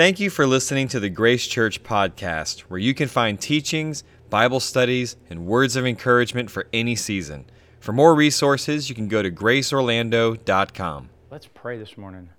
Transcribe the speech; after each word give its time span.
Thank 0.00 0.18
you 0.18 0.30
for 0.30 0.46
listening 0.46 0.88
to 0.88 0.98
the 0.98 1.10
Grace 1.10 1.46
Church 1.46 1.82
podcast, 1.82 2.60
where 2.60 2.80
you 2.80 2.94
can 2.94 3.06
find 3.06 3.38
teachings, 3.38 4.02
Bible 4.30 4.58
studies, 4.58 5.18
and 5.28 5.44
words 5.44 5.76
of 5.76 5.84
encouragement 5.84 6.50
for 6.50 6.66
any 6.72 6.96
season. 6.96 7.44
For 7.80 7.92
more 7.92 8.14
resources, 8.14 8.88
you 8.88 8.94
can 8.94 9.08
go 9.08 9.20
to 9.20 9.30
graceorlando.com. 9.30 11.10
Let's 11.30 11.48
pray 11.52 11.76
this 11.76 11.98
morning. 11.98 12.30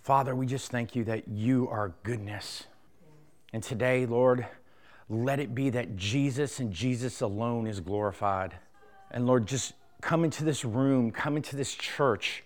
Father, 0.00 0.36
we 0.36 0.46
just 0.46 0.70
thank 0.70 0.94
you 0.94 1.02
that 1.02 1.26
you 1.26 1.68
are 1.70 1.92
goodness. 2.04 2.68
And 3.52 3.64
today, 3.64 4.06
Lord, 4.06 4.46
let 5.08 5.40
it 5.40 5.56
be 5.56 5.70
that 5.70 5.96
Jesus 5.96 6.60
and 6.60 6.72
Jesus 6.72 7.20
alone 7.20 7.66
is 7.66 7.80
glorified. 7.80 8.54
And 9.10 9.26
Lord, 9.26 9.46
just 9.46 9.72
come 10.02 10.22
into 10.22 10.44
this 10.44 10.64
room, 10.64 11.10
come 11.10 11.36
into 11.36 11.56
this 11.56 11.74
church 11.74 12.44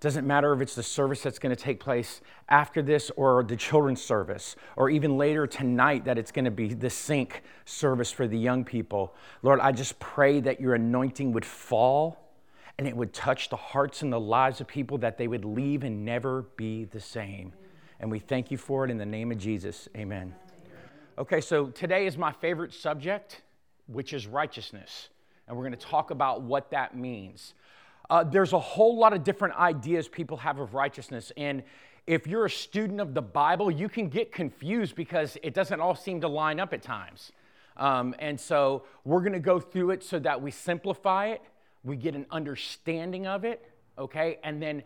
doesn't 0.00 0.26
matter 0.26 0.52
if 0.52 0.60
it's 0.60 0.74
the 0.74 0.82
service 0.82 1.22
that's 1.22 1.38
going 1.40 1.54
to 1.54 1.60
take 1.60 1.80
place 1.80 2.20
after 2.48 2.82
this 2.82 3.10
or 3.16 3.42
the 3.42 3.56
children's 3.56 4.00
service, 4.00 4.54
or 4.76 4.90
even 4.90 5.18
later 5.18 5.46
tonight 5.46 6.04
that 6.04 6.18
it's 6.18 6.30
going 6.30 6.44
to 6.44 6.52
be 6.52 6.72
the 6.72 6.90
sync 6.90 7.42
service 7.64 8.12
for 8.12 8.28
the 8.28 8.38
young 8.38 8.64
people. 8.64 9.14
Lord, 9.42 9.58
I 9.60 9.72
just 9.72 9.98
pray 9.98 10.40
that 10.40 10.60
your 10.60 10.74
anointing 10.74 11.32
would 11.32 11.44
fall 11.44 12.28
and 12.78 12.86
it 12.86 12.96
would 12.96 13.12
touch 13.12 13.48
the 13.48 13.56
hearts 13.56 14.02
and 14.02 14.12
the 14.12 14.20
lives 14.20 14.60
of 14.60 14.68
people 14.68 14.98
that 14.98 15.18
they 15.18 15.26
would 15.26 15.44
leave 15.44 15.82
and 15.82 16.04
never 16.04 16.42
be 16.56 16.84
the 16.84 17.00
same. 17.00 17.52
And 17.98 18.08
we 18.08 18.20
thank 18.20 18.52
you 18.52 18.56
for 18.56 18.84
it 18.84 18.92
in 18.92 18.98
the 18.98 19.06
name 19.06 19.32
of 19.32 19.38
Jesus. 19.38 19.88
Amen. 19.96 20.32
Okay, 21.18 21.40
so 21.40 21.66
today 21.66 22.06
is 22.06 22.16
my 22.16 22.30
favorite 22.30 22.72
subject, 22.72 23.42
which 23.88 24.12
is 24.12 24.28
righteousness. 24.28 25.08
And 25.48 25.56
we're 25.56 25.64
going 25.64 25.76
to 25.76 25.86
talk 25.86 26.12
about 26.12 26.42
what 26.42 26.70
that 26.70 26.96
means. 26.96 27.54
Uh, 28.10 28.24
there's 28.24 28.52
a 28.52 28.58
whole 28.58 28.96
lot 28.96 29.12
of 29.12 29.22
different 29.22 29.54
ideas 29.56 30.08
people 30.08 30.36
have 30.38 30.58
of 30.58 30.74
righteousness. 30.74 31.30
And 31.36 31.62
if 32.06 32.26
you're 32.26 32.46
a 32.46 32.50
student 32.50 33.00
of 33.00 33.12
the 33.12 33.20
Bible, 33.20 33.70
you 33.70 33.88
can 33.88 34.08
get 34.08 34.32
confused 34.32 34.94
because 34.94 35.36
it 35.42 35.52
doesn't 35.52 35.80
all 35.80 35.94
seem 35.94 36.22
to 36.22 36.28
line 36.28 36.58
up 36.58 36.72
at 36.72 36.82
times. 36.82 37.32
Um, 37.76 38.14
and 38.18 38.40
so 38.40 38.84
we're 39.04 39.20
going 39.20 39.34
to 39.34 39.40
go 39.40 39.60
through 39.60 39.90
it 39.90 40.02
so 40.02 40.18
that 40.20 40.40
we 40.40 40.50
simplify 40.50 41.26
it, 41.26 41.42
we 41.84 41.96
get 41.96 42.14
an 42.14 42.26
understanding 42.30 43.26
of 43.26 43.44
it, 43.44 43.70
okay? 43.98 44.38
And 44.42 44.60
then, 44.60 44.82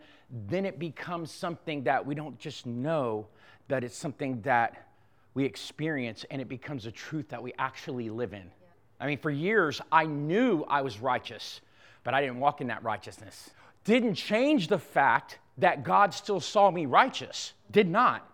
then 0.47 0.65
it 0.65 0.77
becomes 0.77 1.31
something 1.31 1.83
that 1.83 2.05
we 2.05 2.13
don't 2.13 2.37
just 2.37 2.65
know, 2.65 3.27
that 3.69 3.83
it's 3.83 3.97
something 3.97 4.41
that 4.41 4.89
we 5.33 5.45
experience 5.45 6.25
and 6.29 6.41
it 6.41 6.49
becomes 6.49 6.85
a 6.85 6.91
truth 6.91 7.29
that 7.29 7.41
we 7.41 7.53
actually 7.57 8.09
live 8.09 8.33
in. 8.33 8.51
I 8.99 9.07
mean, 9.07 9.17
for 9.17 9.31
years, 9.31 9.81
I 9.91 10.05
knew 10.05 10.65
I 10.67 10.81
was 10.81 10.99
righteous 10.99 11.61
but 12.03 12.13
I 12.13 12.21
didn't 12.21 12.39
walk 12.39 12.61
in 12.61 12.67
that 12.67 12.83
righteousness. 12.83 13.51
Didn't 13.83 14.15
change 14.15 14.67
the 14.67 14.79
fact 14.79 15.39
that 15.57 15.83
God 15.83 16.13
still 16.13 16.39
saw 16.39 16.71
me 16.71 16.85
righteous. 16.85 17.53
Did 17.71 17.89
not. 17.89 18.29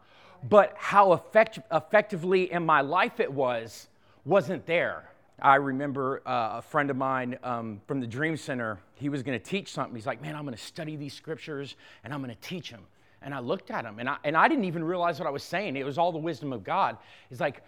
But 0.47 0.73
how 0.77 1.11
effect- 1.11 1.59
effectively 1.71 2.51
in 2.51 2.65
my 2.65 2.81
life 2.81 3.19
it 3.19 3.31
was, 3.31 3.87
wasn't 4.25 4.65
there. 4.65 5.09
I 5.41 5.55
remember 5.55 6.21
uh, 6.25 6.57
a 6.57 6.61
friend 6.61 6.89
of 6.89 6.97
mine 6.97 7.37
um, 7.43 7.81
from 7.87 7.99
the 7.99 8.07
Dream 8.07 8.37
Center, 8.37 8.77
he 8.95 9.09
was 9.09 9.23
to 9.39 9.43
teach 9.43 9.71
something. 9.71 9.95
He's 9.95 10.05
like, 10.05 10.21
Man, 10.21 10.35
I'm 10.35 10.43
to 10.55 10.63
study 10.63 10.95
these 10.95 11.13
scriptures 11.13 11.75
and 12.03 12.13
I'm 12.13 12.21
to 12.35 12.41
teach 12.41 12.69
them. 12.69 12.81
And 13.21 13.33
I 13.33 13.39
looked 13.39 13.71
at 13.71 13.85
him 13.85 13.99
and 13.99 14.09
I, 14.09 14.17
and 14.23 14.35
I 14.35 14.47
didn't 14.47 14.65
even 14.65 14.83
realize 14.83 15.19
what 15.19 15.27
I 15.27 15.31
was 15.31 15.43
saying. 15.43 15.75
It 15.75 15.85
was 15.85 15.97
all 15.97 16.11
the 16.11 16.17
wisdom 16.17 16.53
of 16.53 16.63
God. 16.63 16.97
He's 17.29 17.41
like, 17.41 17.63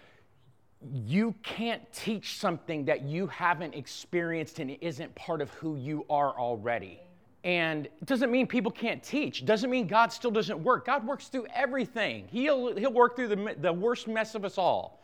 you 0.93 1.35
can't 1.43 1.81
teach 1.93 2.37
something 2.37 2.85
that 2.85 3.03
you 3.03 3.27
haven't 3.27 3.75
experienced 3.75 4.59
and 4.59 4.77
isn't 4.81 5.13
part 5.15 5.41
of 5.41 5.51
who 5.51 5.75
you 5.75 6.05
are 6.09 6.37
already. 6.37 6.99
And 7.43 7.85
it 7.85 8.05
doesn't 8.05 8.31
mean 8.31 8.45
people 8.47 8.71
can't 8.71 9.01
teach. 9.01 9.45
Doesn't 9.45 9.69
mean 9.69 9.87
God 9.87 10.11
still 10.11 10.31
doesn't 10.31 10.63
work. 10.63 10.85
God 10.85 11.05
works 11.05 11.27
through 11.27 11.47
everything. 11.53 12.27
He'll, 12.31 12.75
he'll 12.75 12.93
work 12.93 13.15
through 13.15 13.29
the, 13.29 13.55
the 13.59 13.73
worst 13.73 14.07
mess 14.07 14.35
of 14.35 14.45
us 14.45 14.57
all. 14.57 15.03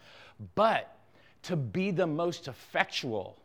But 0.55 0.95
to 1.43 1.55
be 1.55 1.91
the 1.91 2.05
most 2.05 2.47
effectual, 2.47 3.37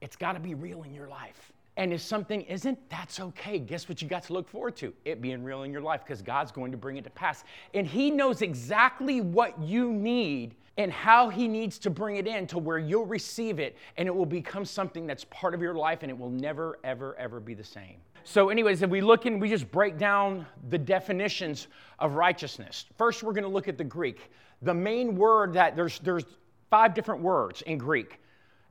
it's 0.00 0.16
got 0.16 0.32
to 0.32 0.40
be 0.40 0.54
real 0.54 0.82
in 0.82 0.94
your 0.94 1.08
life. 1.08 1.52
And 1.76 1.92
if 1.92 2.00
something 2.00 2.42
isn't, 2.42 2.78
that's 2.90 3.20
okay. 3.20 3.58
Guess 3.58 3.88
what 3.88 4.02
you 4.02 4.08
got 4.08 4.24
to 4.24 4.32
look 4.32 4.48
forward 4.48 4.76
to? 4.76 4.92
It 5.04 5.22
being 5.22 5.44
real 5.44 5.62
in 5.62 5.72
your 5.72 5.80
life 5.80 6.02
because 6.04 6.20
God's 6.20 6.50
going 6.50 6.72
to 6.72 6.76
bring 6.76 6.96
it 6.96 7.04
to 7.04 7.10
pass. 7.10 7.44
And 7.74 7.86
He 7.86 8.10
knows 8.10 8.42
exactly 8.42 9.20
what 9.20 9.58
you 9.60 9.92
need 9.92 10.56
and 10.80 10.90
how 10.90 11.28
he 11.28 11.46
needs 11.46 11.78
to 11.78 11.90
bring 11.90 12.16
it 12.16 12.26
in 12.26 12.46
to 12.46 12.58
where 12.58 12.78
you'll 12.78 13.04
receive 13.04 13.58
it 13.58 13.76
and 13.98 14.08
it 14.08 14.14
will 14.14 14.24
become 14.24 14.64
something 14.64 15.06
that's 15.06 15.24
part 15.24 15.52
of 15.52 15.60
your 15.60 15.74
life 15.74 15.98
and 16.00 16.10
it 16.10 16.16
will 16.16 16.30
never, 16.30 16.78
ever, 16.84 17.14
ever 17.18 17.38
be 17.38 17.52
the 17.52 17.62
same. 17.62 17.96
So, 18.24 18.48
anyways, 18.48 18.80
if 18.80 18.88
we 18.88 19.02
look 19.02 19.26
and 19.26 19.38
we 19.38 19.50
just 19.50 19.70
break 19.70 19.98
down 19.98 20.46
the 20.70 20.78
definitions 20.78 21.68
of 21.98 22.14
righteousness. 22.14 22.86
First, 22.96 23.22
we're 23.22 23.34
going 23.34 23.44
to 23.44 23.50
look 23.50 23.68
at 23.68 23.76
the 23.76 23.84
Greek. 23.84 24.30
The 24.62 24.72
main 24.72 25.16
word 25.16 25.52
that 25.52 25.76
there's 25.76 25.98
there's 25.98 26.24
five 26.70 26.94
different 26.94 27.20
words 27.20 27.60
in 27.62 27.76
Greek. 27.76 28.18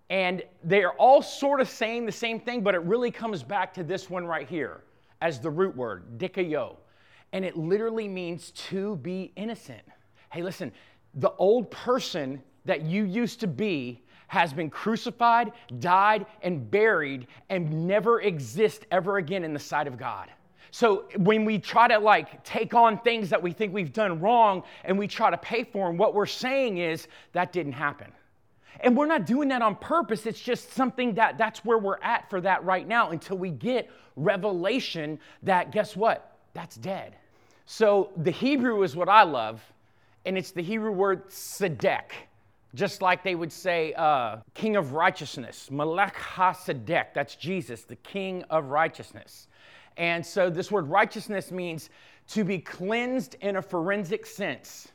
And 0.10 0.42
they 0.64 0.84
are 0.84 0.94
all 0.94 1.22
sort 1.22 1.62
of 1.62 1.70
saying 1.70 2.08
the 2.08 2.12
same 2.12 2.40
thing, 2.40 2.62
but 2.64 2.74
it 2.74 2.82
really 2.82 3.12
comes 3.12 3.44
back 3.44 3.72
to 3.76 3.84
this 3.84 4.10
one 4.10 4.26
right 4.26 4.50
here 4.50 4.82
as 5.22 5.40
the 5.40 5.52
root 5.52 5.76
word, 5.76 6.18
dikaio. 6.18 6.78
And 7.34 7.46
it 7.46 7.56
literally 7.56 8.08
means 8.08 8.50
to 8.70 8.96
be 8.96 9.32
innocent. 9.36 9.84
Hey, 10.32 10.42
listen, 10.42 10.72
the 11.20 11.32
old 11.38 11.70
person 11.70 12.42
that 12.66 12.84
you 12.84 13.04
used 13.04 13.40
to 13.42 13.48
be 13.48 14.02
has 14.28 14.54
been 14.54 14.70
crucified, 14.70 15.52
died, 15.80 16.26
and 16.44 16.70
buried, 16.70 17.28
and 17.50 17.88
never 17.88 18.22
exist 18.22 18.86
ever 18.92 19.18
again 19.18 19.44
in 19.44 19.54
the 19.54 19.60
sight 19.60 19.88
of 19.88 19.98
God. 19.98 20.30
So 20.72 21.06
when 21.18 21.46
we 21.46 21.58
try 21.58 21.88
to 21.88 21.98
like 21.98 22.44
take 22.44 22.76
on 22.76 23.00
things 23.00 23.30
that 23.32 23.42
we 23.42 23.52
think 23.52 23.74
we've 23.74 23.92
done 23.92 24.20
wrong 24.20 24.64
and 24.84 25.00
we 25.00 25.08
try 25.08 25.32
to 25.32 25.38
pay 25.38 25.64
for 25.64 25.88
them, 25.88 25.98
what 25.98 26.14
we're 26.14 26.28
saying 26.28 26.78
is 26.78 27.08
that 27.34 27.52
didn't 27.52 27.74
happen. 27.74 28.12
And 28.82 28.96
we're 28.96 29.08
not 29.08 29.26
doing 29.26 29.50
that 29.50 29.64
on 29.64 29.76
purpose. 29.76 30.28
It's 30.28 30.40
just 30.40 30.74
something 30.74 31.16
that 31.16 31.40
that's 31.40 31.66
where 31.66 31.80
we're 31.80 32.00
at 32.02 32.30
for 32.30 32.40
that 32.42 32.64
right 32.64 32.88
now 32.88 33.10
until 33.10 33.38
we 33.38 33.50
get 33.50 33.90
revelation 34.16 35.20
that 35.42 35.72
guess 35.72 35.96
what? 35.96 36.38
That's 36.54 36.76
dead. 36.76 37.16
So 37.66 38.12
the 38.16 38.32
Hebrew 38.32 38.84
is 38.84 38.96
what 38.96 39.10
I 39.10 39.24
love 39.24 39.62
and 40.26 40.38
it's 40.38 40.52
the 40.52 40.62
Hebrew 40.62 40.92
word 40.92 41.30
tzedek, 41.30 42.12
just 42.76 43.02
like 43.02 43.24
they 43.24 43.36
would 43.36 43.52
say 43.52 43.94
uh, 43.94 44.38
king 44.54 44.76
of 44.76 44.94
righteousness, 44.94 45.72
Melech 45.72 46.16
HaSedek, 46.16 47.14
that's 47.14 47.36
Jesus, 47.36 47.84
the 47.84 47.96
king 47.98 48.44
of 48.50 48.66
righteousness. 48.66 49.48
And 49.98 50.26
so 50.26 50.50
this 50.50 50.72
word 50.72 50.88
righteousness 50.88 51.52
means 51.52 51.90
to 52.30 52.44
be 52.44 52.60
cleansed 52.60 53.36
in 53.42 53.56
a 53.56 53.62
forensic 53.62 54.26
sense. 54.26 54.90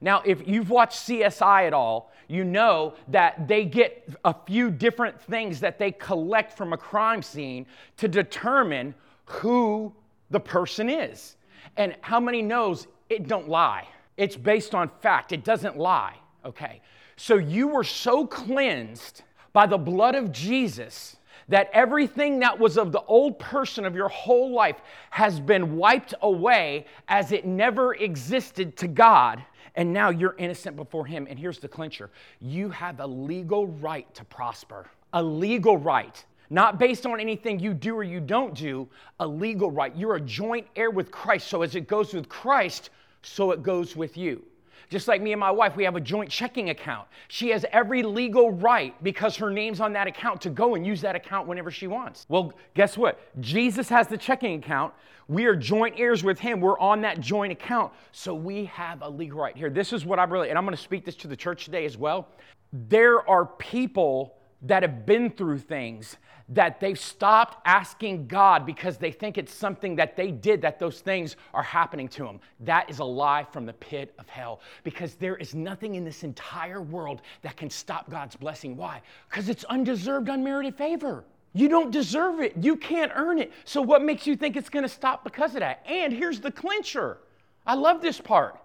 Now, 0.00 0.22
if 0.24 0.46
you've 0.48 0.70
watched 0.70 1.06
CSI 1.06 1.66
at 1.66 1.74
all, 1.74 2.10
you 2.26 2.44
know 2.44 2.94
that 3.08 3.46
they 3.46 3.64
get 3.64 4.08
a 4.24 4.34
few 4.46 4.70
different 4.70 5.20
things 5.20 5.60
that 5.60 5.78
they 5.78 5.92
collect 5.92 6.56
from 6.56 6.72
a 6.72 6.76
crime 6.76 7.22
scene 7.22 7.66
to 7.98 8.08
determine 8.08 8.94
who 9.24 9.92
the 10.30 10.40
person 10.40 10.88
is. 10.88 11.36
And 11.76 11.96
how 12.00 12.18
many 12.18 12.40
knows 12.40 12.86
it 13.08 13.28
don't 13.28 13.48
lie? 13.48 13.86
It's 14.16 14.36
based 14.36 14.74
on 14.74 14.90
fact, 15.00 15.32
it 15.32 15.44
doesn't 15.44 15.76
lie. 15.76 16.16
Okay. 16.44 16.80
So 17.16 17.36
you 17.36 17.68
were 17.68 17.84
so 17.84 18.26
cleansed 18.26 19.22
by 19.52 19.66
the 19.66 19.78
blood 19.78 20.14
of 20.14 20.32
Jesus 20.32 21.16
that 21.48 21.68
everything 21.72 22.38
that 22.38 22.58
was 22.58 22.78
of 22.78 22.92
the 22.92 23.02
old 23.02 23.38
person 23.38 23.84
of 23.84 23.94
your 23.94 24.08
whole 24.08 24.52
life 24.52 24.80
has 25.10 25.40
been 25.40 25.76
wiped 25.76 26.14
away 26.22 26.86
as 27.08 27.32
it 27.32 27.44
never 27.44 27.94
existed 27.94 28.76
to 28.78 28.88
God. 28.88 29.44
And 29.74 29.92
now 29.92 30.10
you're 30.10 30.36
innocent 30.38 30.76
before 30.76 31.04
Him. 31.06 31.26
And 31.28 31.38
here's 31.38 31.58
the 31.58 31.68
clincher 31.68 32.10
you 32.40 32.70
have 32.70 33.00
a 33.00 33.06
legal 33.06 33.66
right 33.66 34.12
to 34.14 34.24
prosper, 34.24 34.86
a 35.12 35.22
legal 35.22 35.76
right. 35.76 36.24
Not 36.52 36.80
based 36.80 37.06
on 37.06 37.20
anything 37.20 37.60
you 37.60 37.74
do 37.74 37.94
or 37.94 38.02
you 38.02 38.18
don't 38.18 38.54
do, 38.54 38.88
a 39.20 39.26
legal 39.26 39.70
right. 39.70 39.94
You're 39.94 40.16
a 40.16 40.20
joint 40.20 40.66
heir 40.74 40.90
with 40.90 41.12
Christ. 41.12 41.46
So, 41.46 41.62
as 41.62 41.76
it 41.76 41.86
goes 41.86 42.12
with 42.12 42.28
Christ, 42.28 42.90
so 43.22 43.50
it 43.50 43.62
goes 43.62 43.96
with 43.96 44.16
you. 44.16 44.44
Just 44.90 45.06
like 45.06 45.22
me 45.22 45.32
and 45.32 45.38
my 45.38 45.52
wife, 45.52 45.76
we 45.76 45.84
have 45.84 45.94
a 45.94 46.00
joint 46.00 46.28
checking 46.28 46.70
account. 46.70 47.06
She 47.28 47.50
has 47.50 47.64
every 47.70 48.02
legal 48.02 48.50
right 48.50 48.92
because 49.04 49.36
her 49.36 49.48
name's 49.48 49.80
on 49.80 49.92
that 49.92 50.08
account 50.08 50.40
to 50.40 50.50
go 50.50 50.74
and 50.74 50.84
use 50.84 51.00
that 51.02 51.14
account 51.14 51.46
whenever 51.46 51.70
she 51.70 51.86
wants. 51.86 52.26
Well, 52.28 52.52
guess 52.74 52.98
what? 52.98 53.20
Jesus 53.40 53.88
has 53.88 54.08
the 54.08 54.18
checking 54.18 54.58
account. 54.58 54.92
We 55.28 55.44
are 55.44 55.54
joint 55.54 55.94
heirs 55.96 56.24
with 56.24 56.40
him. 56.40 56.60
We're 56.60 56.78
on 56.80 57.00
that 57.02 57.20
joint 57.20 57.52
account. 57.52 57.92
So 58.10 58.34
we 58.34 58.64
have 58.64 59.02
a 59.02 59.08
legal 59.08 59.38
right 59.38 59.56
here. 59.56 59.70
This 59.70 59.92
is 59.92 60.04
what 60.04 60.18
I 60.18 60.24
really, 60.24 60.48
and 60.48 60.58
I'm 60.58 60.64
going 60.64 60.76
to 60.76 60.82
speak 60.82 61.04
this 61.04 61.14
to 61.16 61.28
the 61.28 61.36
church 61.36 61.66
today 61.66 61.84
as 61.84 61.96
well. 61.96 62.26
There 62.72 63.28
are 63.30 63.46
people 63.46 64.39
that 64.62 64.82
have 64.82 65.06
been 65.06 65.30
through 65.30 65.58
things 65.58 66.16
that 66.50 66.80
they've 66.80 66.98
stopped 66.98 67.58
asking 67.64 68.26
God 68.26 68.66
because 68.66 68.98
they 68.98 69.12
think 69.12 69.38
it's 69.38 69.54
something 69.54 69.94
that 69.96 70.16
they 70.16 70.32
did 70.32 70.60
that 70.62 70.80
those 70.80 71.00
things 71.00 71.36
are 71.54 71.62
happening 71.62 72.08
to 72.08 72.24
them. 72.24 72.40
That 72.58 72.90
is 72.90 72.98
a 72.98 73.04
lie 73.04 73.46
from 73.52 73.66
the 73.66 73.72
pit 73.74 74.12
of 74.18 74.28
hell 74.28 74.60
because 74.82 75.14
there 75.14 75.36
is 75.36 75.54
nothing 75.54 75.94
in 75.94 76.04
this 76.04 76.24
entire 76.24 76.82
world 76.82 77.22
that 77.42 77.56
can 77.56 77.70
stop 77.70 78.10
God's 78.10 78.34
blessing. 78.34 78.76
Why? 78.76 79.00
Because 79.28 79.48
it's 79.48 79.64
undeserved, 79.64 80.28
unmerited 80.28 80.74
favor. 80.74 81.24
You 81.52 81.68
don't 81.68 81.90
deserve 81.90 82.40
it. 82.40 82.54
You 82.60 82.76
can't 82.76 83.12
earn 83.14 83.38
it. 83.38 83.52
So, 83.64 83.80
what 83.80 84.02
makes 84.02 84.26
you 84.26 84.36
think 84.36 84.56
it's 84.56 84.68
going 84.68 84.84
to 84.84 84.88
stop 84.88 85.24
because 85.24 85.54
of 85.54 85.60
that? 85.60 85.84
And 85.88 86.12
here's 86.12 86.40
the 86.40 86.52
clincher 86.52 87.18
I 87.66 87.74
love 87.74 88.02
this 88.02 88.20
part 88.20 88.60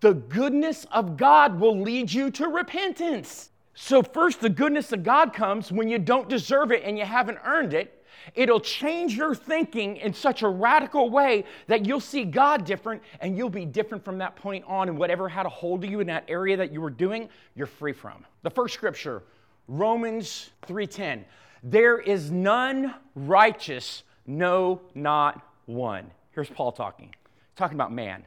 the 0.00 0.14
goodness 0.14 0.84
of 0.90 1.16
God 1.16 1.60
will 1.60 1.80
lead 1.80 2.12
you 2.12 2.30
to 2.32 2.48
repentance. 2.48 3.50
So, 3.74 4.02
first, 4.02 4.40
the 4.40 4.50
goodness 4.50 4.92
of 4.92 5.02
God 5.02 5.32
comes 5.32 5.72
when 5.72 5.88
you 5.88 5.98
don't 5.98 6.28
deserve 6.28 6.72
it 6.72 6.82
and 6.84 6.98
you 6.98 7.04
haven't 7.04 7.38
earned 7.44 7.74
it. 7.74 8.04
It'll 8.34 8.60
change 8.60 9.16
your 9.16 9.34
thinking 9.34 9.96
in 9.96 10.14
such 10.14 10.42
a 10.42 10.48
radical 10.48 11.10
way 11.10 11.44
that 11.66 11.86
you'll 11.86 12.00
see 12.00 12.24
God 12.24 12.64
different 12.64 13.02
and 13.20 13.36
you'll 13.36 13.50
be 13.50 13.64
different 13.64 14.04
from 14.04 14.18
that 14.18 14.36
point 14.36 14.64
on. 14.68 14.88
And 14.88 14.96
whatever 14.96 15.28
had 15.28 15.46
a 15.46 15.48
hold 15.48 15.84
of 15.84 15.90
you 15.90 16.00
in 16.00 16.06
that 16.06 16.24
area 16.28 16.56
that 16.56 16.72
you 16.72 16.80
were 16.80 16.90
doing, 16.90 17.28
you're 17.54 17.66
free 17.66 17.92
from. 17.92 18.24
The 18.42 18.50
first 18.50 18.74
scripture, 18.74 19.22
Romans 19.68 20.50
3:10. 20.66 21.24
There 21.62 21.98
is 21.98 22.30
none 22.30 22.94
righteous, 23.14 24.02
no, 24.26 24.82
not 24.94 25.40
one. 25.66 26.10
Here's 26.32 26.50
Paul 26.50 26.72
talking. 26.72 27.14
talking 27.54 27.76
about 27.76 27.92
man. 27.92 28.24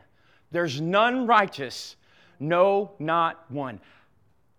There's 0.52 0.80
none 0.80 1.28
righteous, 1.28 1.96
no, 2.40 2.92
not 3.00 3.44
one. 3.50 3.82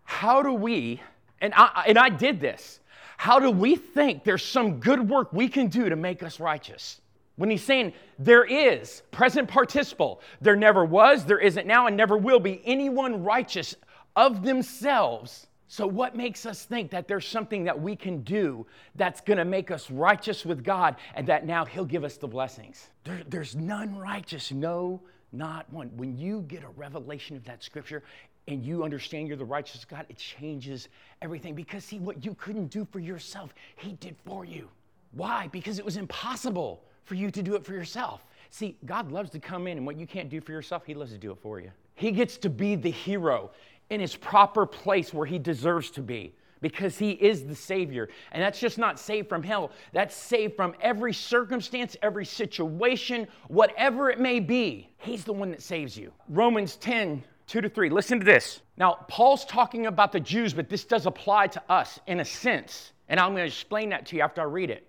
How 0.06 0.42
do 0.42 0.52
we, 0.52 1.02
and 1.40 1.52
I, 1.54 1.84
and 1.88 1.98
I 1.98 2.08
did 2.08 2.40
this, 2.40 2.80
how 3.18 3.38
do 3.38 3.50
we 3.50 3.76
think 3.76 4.24
there's 4.24 4.44
some 4.44 4.80
good 4.80 5.08
work 5.08 5.32
we 5.32 5.48
can 5.48 5.68
do 5.68 5.88
to 5.88 5.96
make 5.96 6.22
us 6.22 6.40
righteous? 6.40 7.00
When 7.36 7.50
he's 7.50 7.62
saying 7.62 7.92
there 8.18 8.44
is, 8.44 9.02
present 9.10 9.48
participle, 9.48 10.22
there 10.40 10.56
never 10.56 10.84
was, 10.84 11.24
there 11.24 11.38
isn't 11.38 11.66
now, 11.66 11.86
and 11.86 11.96
never 11.96 12.16
will 12.16 12.40
be 12.40 12.62
anyone 12.64 13.22
righteous 13.22 13.74
of 14.14 14.42
themselves. 14.42 15.46
So, 15.68 15.86
what 15.86 16.14
makes 16.14 16.46
us 16.46 16.64
think 16.64 16.92
that 16.92 17.08
there's 17.08 17.26
something 17.26 17.64
that 17.64 17.78
we 17.78 17.96
can 17.96 18.22
do 18.22 18.66
that's 18.94 19.20
going 19.20 19.38
to 19.38 19.44
make 19.44 19.70
us 19.70 19.90
righteous 19.90 20.46
with 20.46 20.62
God 20.62 20.96
and 21.14 21.26
that 21.26 21.44
now 21.44 21.64
He'll 21.64 21.84
give 21.84 22.04
us 22.04 22.16
the 22.16 22.28
blessings? 22.28 22.88
There, 23.04 23.22
there's 23.28 23.56
none 23.56 23.96
righteous, 23.96 24.52
no, 24.52 25.02
not 25.32 25.70
one. 25.72 25.90
When 25.96 26.16
you 26.16 26.42
get 26.42 26.62
a 26.62 26.68
revelation 26.68 27.36
of 27.36 27.44
that 27.44 27.64
scripture, 27.64 28.04
and 28.48 28.64
you 28.64 28.84
understand 28.84 29.28
you're 29.28 29.36
the 29.36 29.44
righteous 29.44 29.84
God, 29.84 30.06
it 30.08 30.16
changes 30.16 30.88
everything. 31.22 31.54
Because, 31.54 31.84
see, 31.84 31.98
what 31.98 32.24
you 32.24 32.34
couldn't 32.34 32.66
do 32.66 32.86
for 32.90 33.00
yourself, 33.00 33.54
He 33.76 33.92
did 33.94 34.16
for 34.24 34.44
you. 34.44 34.68
Why? 35.12 35.48
Because 35.48 35.78
it 35.78 35.84
was 35.84 35.96
impossible 35.96 36.82
for 37.04 37.14
you 37.14 37.30
to 37.30 37.42
do 37.42 37.54
it 37.54 37.64
for 37.64 37.72
yourself. 37.72 38.24
See, 38.50 38.76
God 38.84 39.10
loves 39.10 39.30
to 39.30 39.38
come 39.38 39.66
in, 39.66 39.78
and 39.78 39.86
what 39.86 39.98
you 39.98 40.06
can't 40.06 40.28
do 40.28 40.40
for 40.40 40.52
yourself, 40.52 40.84
He 40.86 40.94
loves 40.94 41.12
to 41.12 41.18
do 41.18 41.32
it 41.32 41.38
for 41.40 41.60
you. 41.60 41.70
He 41.96 42.12
gets 42.12 42.36
to 42.38 42.50
be 42.50 42.76
the 42.76 42.90
hero 42.90 43.50
in 43.90 44.00
his 44.00 44.14
proper 44.16 44.66
place 44.66 45.12
where 45.12 45.26
he 45.26 45.38
deserves 45.38 45.90
to 45.92 46.02
be 46.02 46.34
because 46.60 46.98
he 46.98 47.12
is 47.12 47.44
the 47.44 47.54
Savior. 47.54 48.08
And 48.32 48.42
that's 48.42 48.58
just 48.58 48.78
not 48.78 48.98
saved 48.98 49.28
from 49.28 49.42
hell, 49.42 49.70
that's 49.92 50.16
saved 50.16 50.56
from 50.56 50.74
every 50.80 51.12
circumstance, 51.12 51.96
every 52.02 52.24
situation, 52.24 53.26
whatever 53.48 54.10
it 54.10 54.18
may 54.18 54.40
be. 54.40 54.90
He's 54.98 55.24
the 55.24 55.32
one 55.32 55.50
that 55.50 55.62
saves 55.62 55.96
you. 55.96 56.12
Romans 56.28 56.76
10 56.76 57.22
2 57.46 57.60
to 57.60 57.68
3. 57.68 57.90
Listen 57.90 58.18
to 58.18 58.24
this. 58.24 58.60
Now, 58.76 59.04
Paul's 59.08 59.44
talking 59.44 59.86
about 59.86 60.12
the 60.12 60.20
Jews, 60.20 60.52
but 60.52 60.68
this 60.68 60.84
does 60.84 61.06
apply 61.06 61.48
to 61.48 61.62
us 61.68 62.00
in 62.06 62.20
a 62.20 62.24
sense. 62.24 62.92
And 63.08 63.20
I'm 63.20 63.32
going 63.32 63.42
to 63.42 63.46
explain 63.46 63.90
that 63.90 64.06
to 64.06 64.16
you 64.16 64.22
after 64.22 64.40
I 64.40 64.44
read 64.44 64.70
it. 64.70 64.86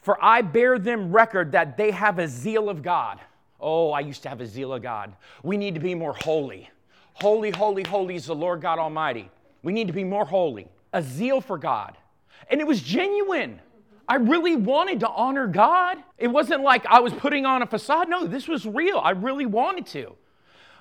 For 0.00 0.22
I 0.22 0.42
bear 0.42 0.78
them 0.78 1.12
record 1.12 1.52
that 1.52 1.76
they 1.76 1.90
have 1.90 2.18
a 2.18 2.28
zeal 2.28 2.68
of 2.68 2.82
God. 2.82 3.20
Oh, 3.58 3.90
I 3.90 4.00
used 4.00 4.22
to 4.24 4.28
have 4.28 4.42
a 4.42 4.46
zeal 4.46 4.74
of 4.74 4.82
God. 4.82 5.14
We 5.42 5.56
need 5.56 5.74
to 5.74 5.80
be 5.80 5.94
more 5.94 6.12
holy. 6.12 6.68
Holy, 7.14 7.50
holy, 7.50 7.84
holy 7.84 8.16
is 8.16 8.26
the 8.26 8.34
Lord 8.34 8.60
God 8.60 8.78
Almighty. 8.78 9.30
We 9.62 9.72
need 9.72 9.86
to 9.86 9.94
be 9.94 10.04
more 10.04 10.26
holy. 10.26 10.68
A 10.92 11.02
zeal 11.02 11.40
for 11.40 11.56
God. 11.56 11.96
And 12.50 12.60
it 12.60 12.66
was 12.66 12.82
genuine. 12.82 13.60
I 14.06 14.16
really 14.16 14.56
wanted 14.56 15.00
to 15.00 15.08
honor 15.08 15.46
God. 15.46 15.96
It 16.18 16.28
wasn't 16.28 16.62
like 16.62 16.84
I 16.84 17.00
was 17.00 17.14
putting 17.14 17.46
on 17.46 17.62
a 17.62 17.66
facade. 17.66 18.10
No, 18.10 18.26
this 18.26 18.46
was 18.46 18.66
real. 18.66 18.98
I 18.98 19.12
really 19.12 19.46
wanted 19.46 19.86
to. 19.86 20.14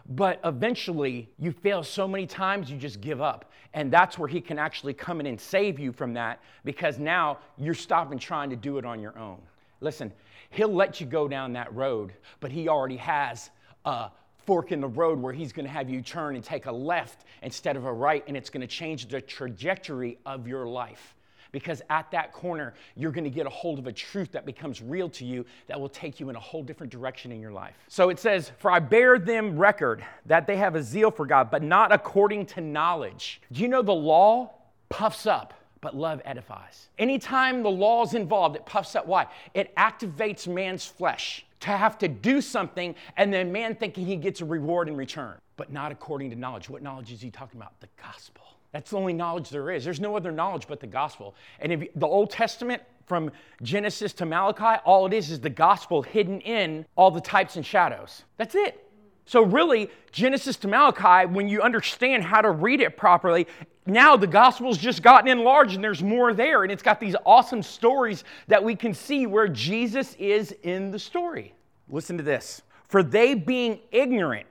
But 0.09 0.39
eventually, 0.43 1.29
you 1.39 1.51
fail 1.51 1.83
so 1.83 2.07
many 2.07 2.27
times, 2.27 2.69
you 2.69 2.77
just 2.77 2.99
give 2.99 3.21
up. 3.21 3.51
And 3.73 3.91
that's 3.91 4.17
where 4.17 4.27
He 4.27 4.41
can 4.41 4.59
actually 4.59 4.93
come 4.93 5.19
in 5.19 5.25
and 5.25 5.39
save 5.39 5.79
you 5.79 5.91
from 5.91 6.13
that 6.13 6.41
because 6.65 6.99
now 6.99 7.39
you're 7.57 7.73
stopping 7.73 8.19
trying 8.19 8.49
to 8.49 8.55
do 8.55 8.77
it 8.77 8.85
on 8.85 9.01
your 9.01 9.17
own. 9.17 9.41
Listen, 9.79 10.11
He'll 10.49 10.73
let 10.73 10.99
you 10.99 11.07
go 11.07 11.27
down 11.27 11.53
that 11.53 11.73
road, 11.73 12.13
but 12.39 12.51
He 12.51 12.67
already 12.67 12.97
has 12.97 13.49
a 13.85 14.09
fork 14.45 14.71
in 14.71 14.81
the 14.81 14.87
road 14.87 15.19
where 15.19 15.33
He's 15.33 15.53
going 15.53 15.65
to 15.65 15.71
have 15.71 15.89
you 15.89 16.01
turn 16.01 16.35
and 16.35 16.43
take 16.43 16.65
a 16.65 16.71
left 16.71 17.25
instead 17.41 17.77
of 17.77 17.85
a 17.85 17.93
right, 17.93 18.23
and 18.27 18.35
it's 18.35 18.49
going 18.49 18.61
to 18.61 18.67
change 18.67 19.07
the 19.07 19.21
trajectory 19.21 20.19
of 20.25 20.47
your 20.47 20.67
life 20.67 21.15
because 21.53 21.81
at 21.89 22.11
that 22.11 22.33
corner, 22.33 22.73
you're 22.97 23.13
going 23.13 23.23
to 23.23 23.29
get 23.29 23.45
a 23.45 23.49
hold 23.49 23.79
of 23.79 23.87
a 23.87 23.93
truth 23.93 24.33
that 24.33 24.45
becomes 24.45 24.81
real 24.81 25.07
to 25.11 25.23
you 25.23 25.45
that 25.67 25.79
will 25.79 25.87
take 25.87 26.19
you 26.19 26.29
in 26.29 26.35
a 26.35 26.39
whole 26.39 26.63
different 26.63 26.91
direction 26.91 27.31
in 27.31 27.39
your 27.39 27.53
life. 27.53 27.75
So 27.87 28.09
it 28.09 28.19
says, 28.19 28.51
For 28.57 28.69
I 28.69 28.79
bear 28.79 29.17
them 29.17 29.57
record 29.57 30.03
that 30.25 30.45
they 30.45 30.57
have 30.57 30.75
a 30.75 30.83
zeal 30.83 31.11
for 31.11 31.25
God, 31.25 31.49
but 31.49 31.63
not 31.63 31.93
according 31.93 32.47
to 32.47 32.61
knowledge. 32.61 33.39
Do 33.53 33.61
you 33.61 33.69
know 33.69 33.81
the 33.81 33.93
law 33.93 34.51
puffs 34.89 35.25
up? 35.25 35.53
But 35.79 35.95
love 35.97 36.21
edifies. 36.23 36.87
Anytime 36.97 37.61
the 37.61 37.69
law 37.69 38.03
is 38.03 38.13
involved, 38.13 38.55
it 38.55 38.65
puffs 38.65 38.95
up. 38.95 39.05
Why? 39.05 39.27
It 39.53 39.75
activates 39.75 40.47
man's 40.47 40.85
flesh 40.85 41.45
to 41.59 41.71
have 41.71 41.97
to 41.97 42.07
do 42.07 42.39
something, 42.39 42.95
and 43.17 43.33
then 43.33 43.51
man 43.51 43.75
thinking 43.75 44.05
he 44.05 44.15
gets 44.15 44.39
a 44.39 44.45
reward 44.45 44.87
in 44.87 44.95
return, 44.95 45.35
but 45.57 45.73
not 45.73 45.91
according 45.91 46.29
to 46.29 46.37
knowledge. 46.37 46.69
What 46.69 46.81
knowledge 46.83 47.11
is 47.11 47.21
he 47.21 47.29
talking 47.29 47.59
about? 47.59 47.77
The 47.81 47.89
gospel. 48.01 48.43
That's 48.73 48.89
the 48.89 48.97
only 48.97 49.13
knowledge 49.13 49.49
there 49.49 49.71
is. 49.71 49.85
There's 49.85 50.01
no 50.01 50.17
other 50.17 50.31
knowledge 50.31 50.67
but 50.67 50.79
the 50.81 50.87
gospel. 50.87 51.35
And 51.59 51.71
if 51.71 51.93
the 51.95 52.07
Old 52.07 52.31
Testament, 52.31 52.81
from 53.05 53.31
Genesis 53.61 54.13
to 54.13 54.25
Malachi, 54.25 54.81
all 54.85 55.05
it 55.05 55.13
is 55.13 55.29
is 55.29 55.39
the 55.39 55.49
gospel 55.49 56.01
hidden 56.01 56.41
in 56.41 56.85
all 56.95 57.11
the 57.11 57.21
types 57.21 57.55
and 57.55 57.65
shadows. 57.65 58.23
That's 58.37 58.55
it. 58.55 58.79
So, 59.25 59.43
really, 59.43 59.89
Genesis 60.11 60.57
to 60.57 60.67
Malachi, 60.67 61.31
when 61.31 61.47
you 61.47 61.61
understand 61.61 62.23
how 62.23 62.41
to 62.41 62.51
read 62.51 62.81
it 62.81 62.97
properly, 62.97 63.47
now 63.85 64.17
the 64.17 64.27
gospel's 64.27 64.77
just 64.77 65.01
gotten 65.01 65.29
enlarged 65.29 65.75
and 65.75 65.83
there's 65.83 66.03
more 66.03 66.33
there. 66.33 66.63
And 66.63 66.71
it's 66.71 66.83
got 66.83 66.99
these 66.99 67.15
awesome 67.25 67.63
stories 67.63 68.23
that 68.47 68.63
we 68.63 68.75
can 68.75 68.93
see 68.93 69.25
where 69.25 69.47
Jesus 69.47 70.15
is 70.15 70.53
in 70.63 70.91
the 70.91 70.99
story. 70.99 71.53
Listen 71.89 72.17
to 72.17 72.23
this. 72.23 72.61
For 72.87 73.01
they 73.01 73.33
being 73.33 73.79
ignorant 73.91 74.47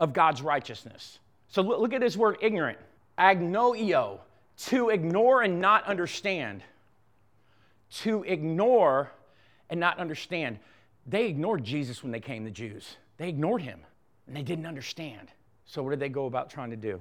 of 0.00 0.12
God's 0.12 0.42
righteousness. 0.42 1.18
So, 1.48 1.62
look 1.62 1.92
at 1.94 2.00
this 2.00 2.16
word 2.16 2.36
ignorant 2.42 2.78
agnoio, 3.18 4.20
to 4.56 4.90
ignore 4.90 5.42
and 5.42 5.60
not 5.60 5.84
understand. 5.84 6.62
To 8.02 8.22
ignore 8.24 9.10
and 9.70 9.80
not 9.80 9.98
understand. 9.98 10.58
They 11.06 11.26
ignored 11.26 11.64
Jesus 11.64 12.02
when 12.02 12.12
they 12.12 12.20
came, 12.20 12.44
the 12.44 12.50
Jews. 12.50 12.96
They 13.16 13.28
ignored 13.28 13.62
him 13.62 13.80
and 14.26 14.36
they 14.36 14.42
didn't 14.42 14.66
understand. 14.66 15.28
So, 15.66 15.82
what 15.82 15.90
did 15.90 16.00
they 16.00 16.08
go 16.08 16.26
about 16.26 16.50
trying 16.50 16.70
to 16.70 16.76
do? 16.76 17.00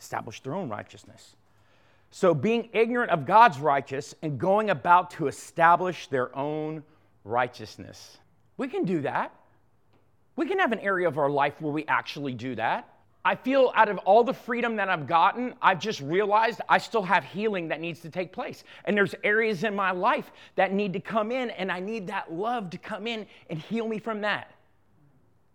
Establish 0.00 0.40
their 0.40 0.54
own 0.54 0.68
righteousness. 0.68 1.36
So, 2.10 2.34
being 2.34 2.70
ignorant 2.72 3.10
of 3.10 3.26
God's 3.26 3.58
righteous 3.58 4.14
and 4.22 4.38
going 4.38 4.70
about 4.70 5.10
to 5.12 5.26
establish 5.26 6.08
their 6.08 6.34
own 6.36 6.82
righteousness. 7.24 8.18
We 8.56 8.68
can 8.68 8.84
do 8.84 9.02
that. 9.02 9.34
We 10.36 10.46
can 10.46 10.58
have 10.58 10.72
an 10.72 10.80
area 10.80 11.08
of 11.08 11.18
our 11.18 11.30
life 11.30 11.60
where 11.60 11.72
we 11.72 11.84
actually 11.86 12.34
do 12.34 12.54
that. 12.54 12.88
I 13.28 13.34
feel 13.34 13.72
out 13.74 13.90
of 13.90 13.98
all 14.06 14.24
the 14.24 14.32
freedom 14.32 14.76
that 14.76 14.88
I've 14.88 15.06
gotten, 15.06 15.52
I've 15.60 15.80
just 15.80 16.00
realized 16.00 16.62
I 16.66 16.78
still 16.78 17.02
have 17.02 17.24
healing 17.24 17.68
that 17.68 17.78
needs 17.78 18.00
to 18.00 18.08
take 18.08 18.32
place. 18.32 18.64
And 18.86 18.96
there's 18.96 19.14
areas 19.22 19.64
in 19.64 19.76
my 19.76 19.90
life 19.90 20.32
that 20.56 20.72
need 20.72 20.94
to 20.94 21.00
come 21.00 21.30
in, 21.30 21.50
and 21.50 21.70
I 21.70 21.78
need 21.78 22.06
that 22.06 22.32
love 22.32 22.70
to 22.70 22.78
come 22.78 23.06
in 23.06 23.26
and 23.50 23.58
heal 23.58 23.86
me 23.86 23.98
from 23.98 24.22
that. 24.22 24.50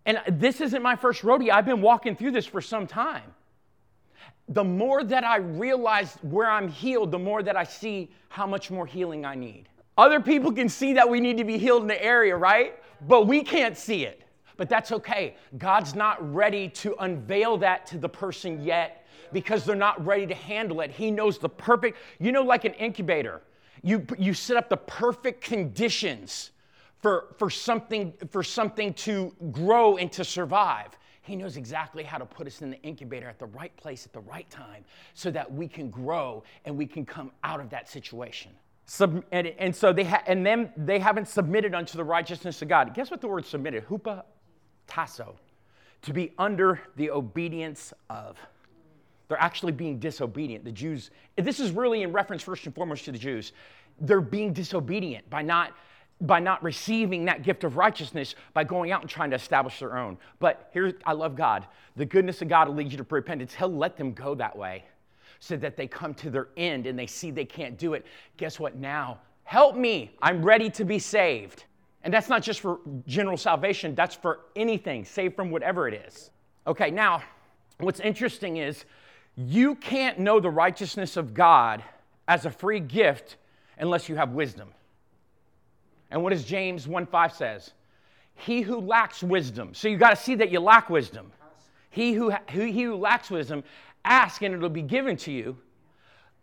And 0.06 0.20
this 0.28 0.60
isn't 0.60 0.84
my 0.84 0.94
first 0.94 1.24
rodeo, 1.24 1.52
I've 1.52 1.66
been 1.66 1.82
walking 1.82 2.14
through 2.14 2.30
this 2.30 2.46
for 2.46 2.60
some 2.60 2.86
time. 2.86 3.34
The 4.50 4.62
more 4.62 5.02
that 5.02 5.24
I 5.24 5.38
realize 5.38 6.16
where 6.22 6.48
I'm 6.48 6.68
healed, 6.68 7.10
the 7.10 7.18
more 7.18 7.42
that 7.42 7.56
I 7.56 7.64
see 7.64 8.08
how 8.28 8.46
much 8.46 8.70
more 8.70 8.86
healing 8.86 9.24
I 9.24 9.34
need. 9.34 9.68
Other 9.98 10.20
people 10.20 10.52
can 10.52 10.68
see 10.68 10.92
that 10.92 11.10
we 11.10 11.18
need 11.18 11.38
to 11.38 11.44
be 11.44 11.58
healed 11.58 11.82
in 11.82 11.88
the 11.88 12.00
area, 12.00 12.36
right? 12.36 12.76
But 13.08 13.26
we 13.26 13.42
can't 13.42 13.76
see 13.76 14.04
it. 14.04 14.23
But 14.56 14.68
that's 14.68 14.92
okay. 14.92 15.36
God's 15.58 15.94
not 15.94 16.34
ready 16.34 16.68
to 16.70 16.94
unveil 17.00 17.56
that 17.58 17.86
to 17.88 17.98
the 17.98 18.08
person 18.08 18.62
yet 18.62 19.06
because 19.32 19.64
they're 19.64 19.74
not 19.74 20.04
ready 20.04 20.26
to 20.26 20.34
handle 20.34 20.80
it. 20.80 20.90
He 20.90 21.10
knows 21.10 21.38
the 21.38 21.48
perfect, 21.48 21.98
you 22.20 22.32
know, 22.32 22.42
like 22.42 22.64
an 22.64 22.74
incubator, 22.74 23.42
you, 23.82 24.06
you 24.18 24.32
set 24.32 24.56
up 24.56 24.68
the 24.68 24.76
perfect 24.76 25.42
conditions 25.42 26.52
for, 27.02 27.34
for, 27.36 27.50
something, 27.50 28.14
for 28.30 28.42
something 28.42 28.94
to 28.94 29.34
grow 29.52 29.98
and 29.98 30.10
to 30.12 30.24
survive. 30.24 30.96
He 31.20 31.36
knows 31.36 31.56
exactly 31.56 32.02
how 32.02 32.18
to 32.18 32.24
put 32.24 32.46
us 32.46 32.62
in 32.62 32.70
the 32.70 32.80
incubator 32.82 33.28
at 33.28 33.38
the 33.38 33.46
right 33.46 33.74
place 33.76 34.06
at 34.06 34.12
the 34.12 34.20
right 34.20 34.48
time 34.50 34.84
so 35.14 35.30
that 35.30 35.52
we 35.52 35.68
can 35.68 35.90
grow 35.90 36.44
and 36.64 36.76
we 36.76 36.86
can 36.86 37.04
come 37.04 37.30
out 37.42 37.60
of 37.60 37.70
that 37.70 37.88
situation. 37.88 38.52
Sub, 38.86 39.24
and, 39.32 39.46
and 39.46 39.74
so 39.74 39.92
they 39.92 40.04
ha, 40.04 40.22
and 40.26 40.44
then 40.44 40.70
they 40.76 40.98
haven't 40.98 41.26
submitted 41.28 41.74
unto 41.74 41.96
the 41.96 42.04
righteousness 42.04 42.60
of 42.60 42.68
God. 42.68 42.94
Guess 42.94 43.10
what 43.10 43.22
the 43.22 43.28
word 43.28 43.46
submitted? 43.46 43.86
Hupa 43.86 44.24
tasso, 44.86 45.36
to 46.02 46.12
be 46.12 46.32
under 46.38 46.80
the 46.96 47.10
obedience 47.10 47.92
of. 48.10 48.36
They're 49.28 49.40
actually 49.40 49.72
being 49.72 49.98
disobedient. 49.98 50.64
The 50.64 50.72
Jews, 50.72 51.10
this 51.36 51.58
is 51.58 51.70
really 51.70 52.02
in 52.02 52.12
reference 52.12 52.42
first 52.42 52.66
and 52.66 52.74
foremost 52.74 53.04
to 53.06 53.12
the 53.12 53.18
Jews. 53.18 53.52
They're 54.00 54.20
being 54.20 54.52
disobedient 54.52 55.28
by 55.30 55.42
not 55.42 55.72
by 56.20 56.38
not 56.40 56.62
receiving 56.62 57.24
that 57.24 57.42
gift 57.42 57.64
of 57.64 57.76
righteousness 57.76 58.34
by 58.52 58.64
going 58.64 58.92
out 58.92 59.00
and 59.00 59.10
trying 59.10 59.30
to 59.30 59.36
establish 59.36 59.78
their 59.80 59.98
own. 59.98 60.16
But 60.38 60.70
here, 60.72 60.92
I 61.04 61.12
love 61.12 61.34
God. 61.34 61.66
The 61.96 62.06
goodness 62.06 62.40
of 62.40 62.48
God 62.48 62.68
will 62.68 62.76
lead 62.76 62.92
you 62.92 62.98
to 62.98 63.06
repentance. 63.08 63.52
He'll 63.54 63.68
let 63.68 63.96
them 63.96 64.12
go 64.12 64.34
that 64.36 64.56
way 64.56 64.84
so 65.40 65.56
that 65.56 65.76
they 65.76 65.86
come 65.86 66.14
to 66.14 66.30
their 66.30 66.48
end 66.56 66.86
and 66.86 66.98
they 66.98 67.06
see 67.06 67.30
they 67.30 67.44
can't 67.44 67.76
do 67.76 67.94
it. 67.94 68.06
Guess 68.36 68.58
what? 68.60 68.76
Now, 68.76 69.18
help 69.42 69.76
me. 69.76 70.12
I'm 70.22 70.42
ready 70.42 70.70
to 70.70 70.84
be 70.84 70.98
saved. 70.98 71.64
And 72.04 72.12
that's 72.12 72.28
not 72.28 72.42
just 72.42 72.60
for 72.60 72.80
general 73.06 73.38
salvation, 73.38 73.94
that's 73.94 74.14
for 74.14 74.40
anything, 74.54 75.06
saved 75.06 75.34
from 75.34 75.50
whatever 75.50 75.88
it 75.88 75.94
is. 76.06 76.30
Okay, 76.66 76.90
now, 76.90 77.22
what's 77.78 77.98
interesting 78.00 78.58
is 78.58 78.84
you 79.36 79.74
can't 79.74 80.18
know 80.18 80.38
the 80.38 80.50
righteousness 80.50 81.16
of 81.16 81.32
God 81.34 81.82
as 82.28 82.44
a 82.44 82.50
free 82.50 82.78
gift 82.78 83.38
unless 83.78 84.08
you 84.08 84.16
have 84.16 84.30
wisdom. 84.30 84.68
And 86.10 86.22
what 86.22 86.30
does 86.30 86.44
James 86.44 86.86
1 86.86 87.06
5 87.06 87.32
says? 87.32 87.72
He 88.34 88.60
who 88.60 88.80
lacks 88.80 89.22
wisdom. 89.22 89.72
So 89.72 89.88
you 89.88 89.96
got 89.96 90.10
to 90.10 90.16
see 90.16 90.34
that 90.36 90.50
you 90.50 90.60
lack 90.60 90.90
wisdom. 90.90 91.32
He 91.90 92.12
who, 92.12 92.32
who, 92.50 92.60
he 92.60 92.82
who 92.82 92.96
lacks 92.96 93.30
wisdom, 93.30 93.64
ask 94.04 94.42
and 94.42 94.54
it'll 94.54 94.68
be 94.68 94.82
given 94.82 95.16
to 95.18 95.32
you 95.32 95.56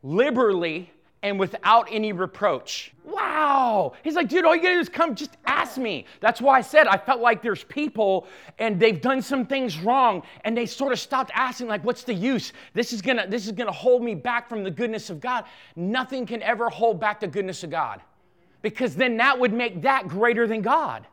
liberally 0.02 0.92
and 1.24 1.40
without 1.40 1.88
any 1.92 2.14
reproach. 2.14 2.94
Wow. 3.04 3.94
He's 4.04 4.16
like, 4.16 4.28
dude, 4.28 4.46
all 4.46 4.56
you 4.56 4.62
gotta 4.62 4.76
do 4.76 4.80
is 4.80 4.90
come, 4.90 5.14
just 5.14 5.38
ask 5.46 5.78
me. 5.78 6.06
That's 6.20 6.42
why 6.42 6.58
I 6.58 6.62
said 6.62 6.88
I 6.88 6.98
felt 6.98 7.22
like 7.22 7.44
there's 7.44 7.64
people 7.66 8.28
and 8.58 8.80
they've 8.80 9.00
done 9.00 9.22
some 9.22 9.46
things 9.46 9.78
wrong 9.80 10.24
and 10.46 10.58
they 10.58 10.66
sort 10.66 10.94
of 10.94 11.00
stopped 11.00 11.32
asking, 11.34 11.68
like, 11.68 11.84
what's 11.84 12.04
the 12.04 12.14
use? 12.14 12.54
This 12.74 12.92
is 12.92 13.02
gonna, 13.02 13.28
this 13.28 13.46
is 13.46 13.52
gonna 13.52 13.72
hold 13.72 14.02
me 14.04 14.16
back 14.16 14.50
from 14.50 14.64
the 14.64 14.72
goodness 14.72 15.10
of 15.10 15.20
God. 15.20 15.46
Nothing 15.76 16.26
can 16.26 16.42
ever 16.42 16.70
hold 16.70 17.00
back 17.00 17.20
the 17.20 17.28
goodness 17.28 17.64
of 17.64 17.70
God. 17.70 18.02
Because 18.64 18.96
then 18.96 19.18
that 19.18 19.40
would 19.40 19.54
make 19.54 19.82
that 19.84 20.08
greater 20.08 20.48
than 20.48 20.62
God. 20.62 21.06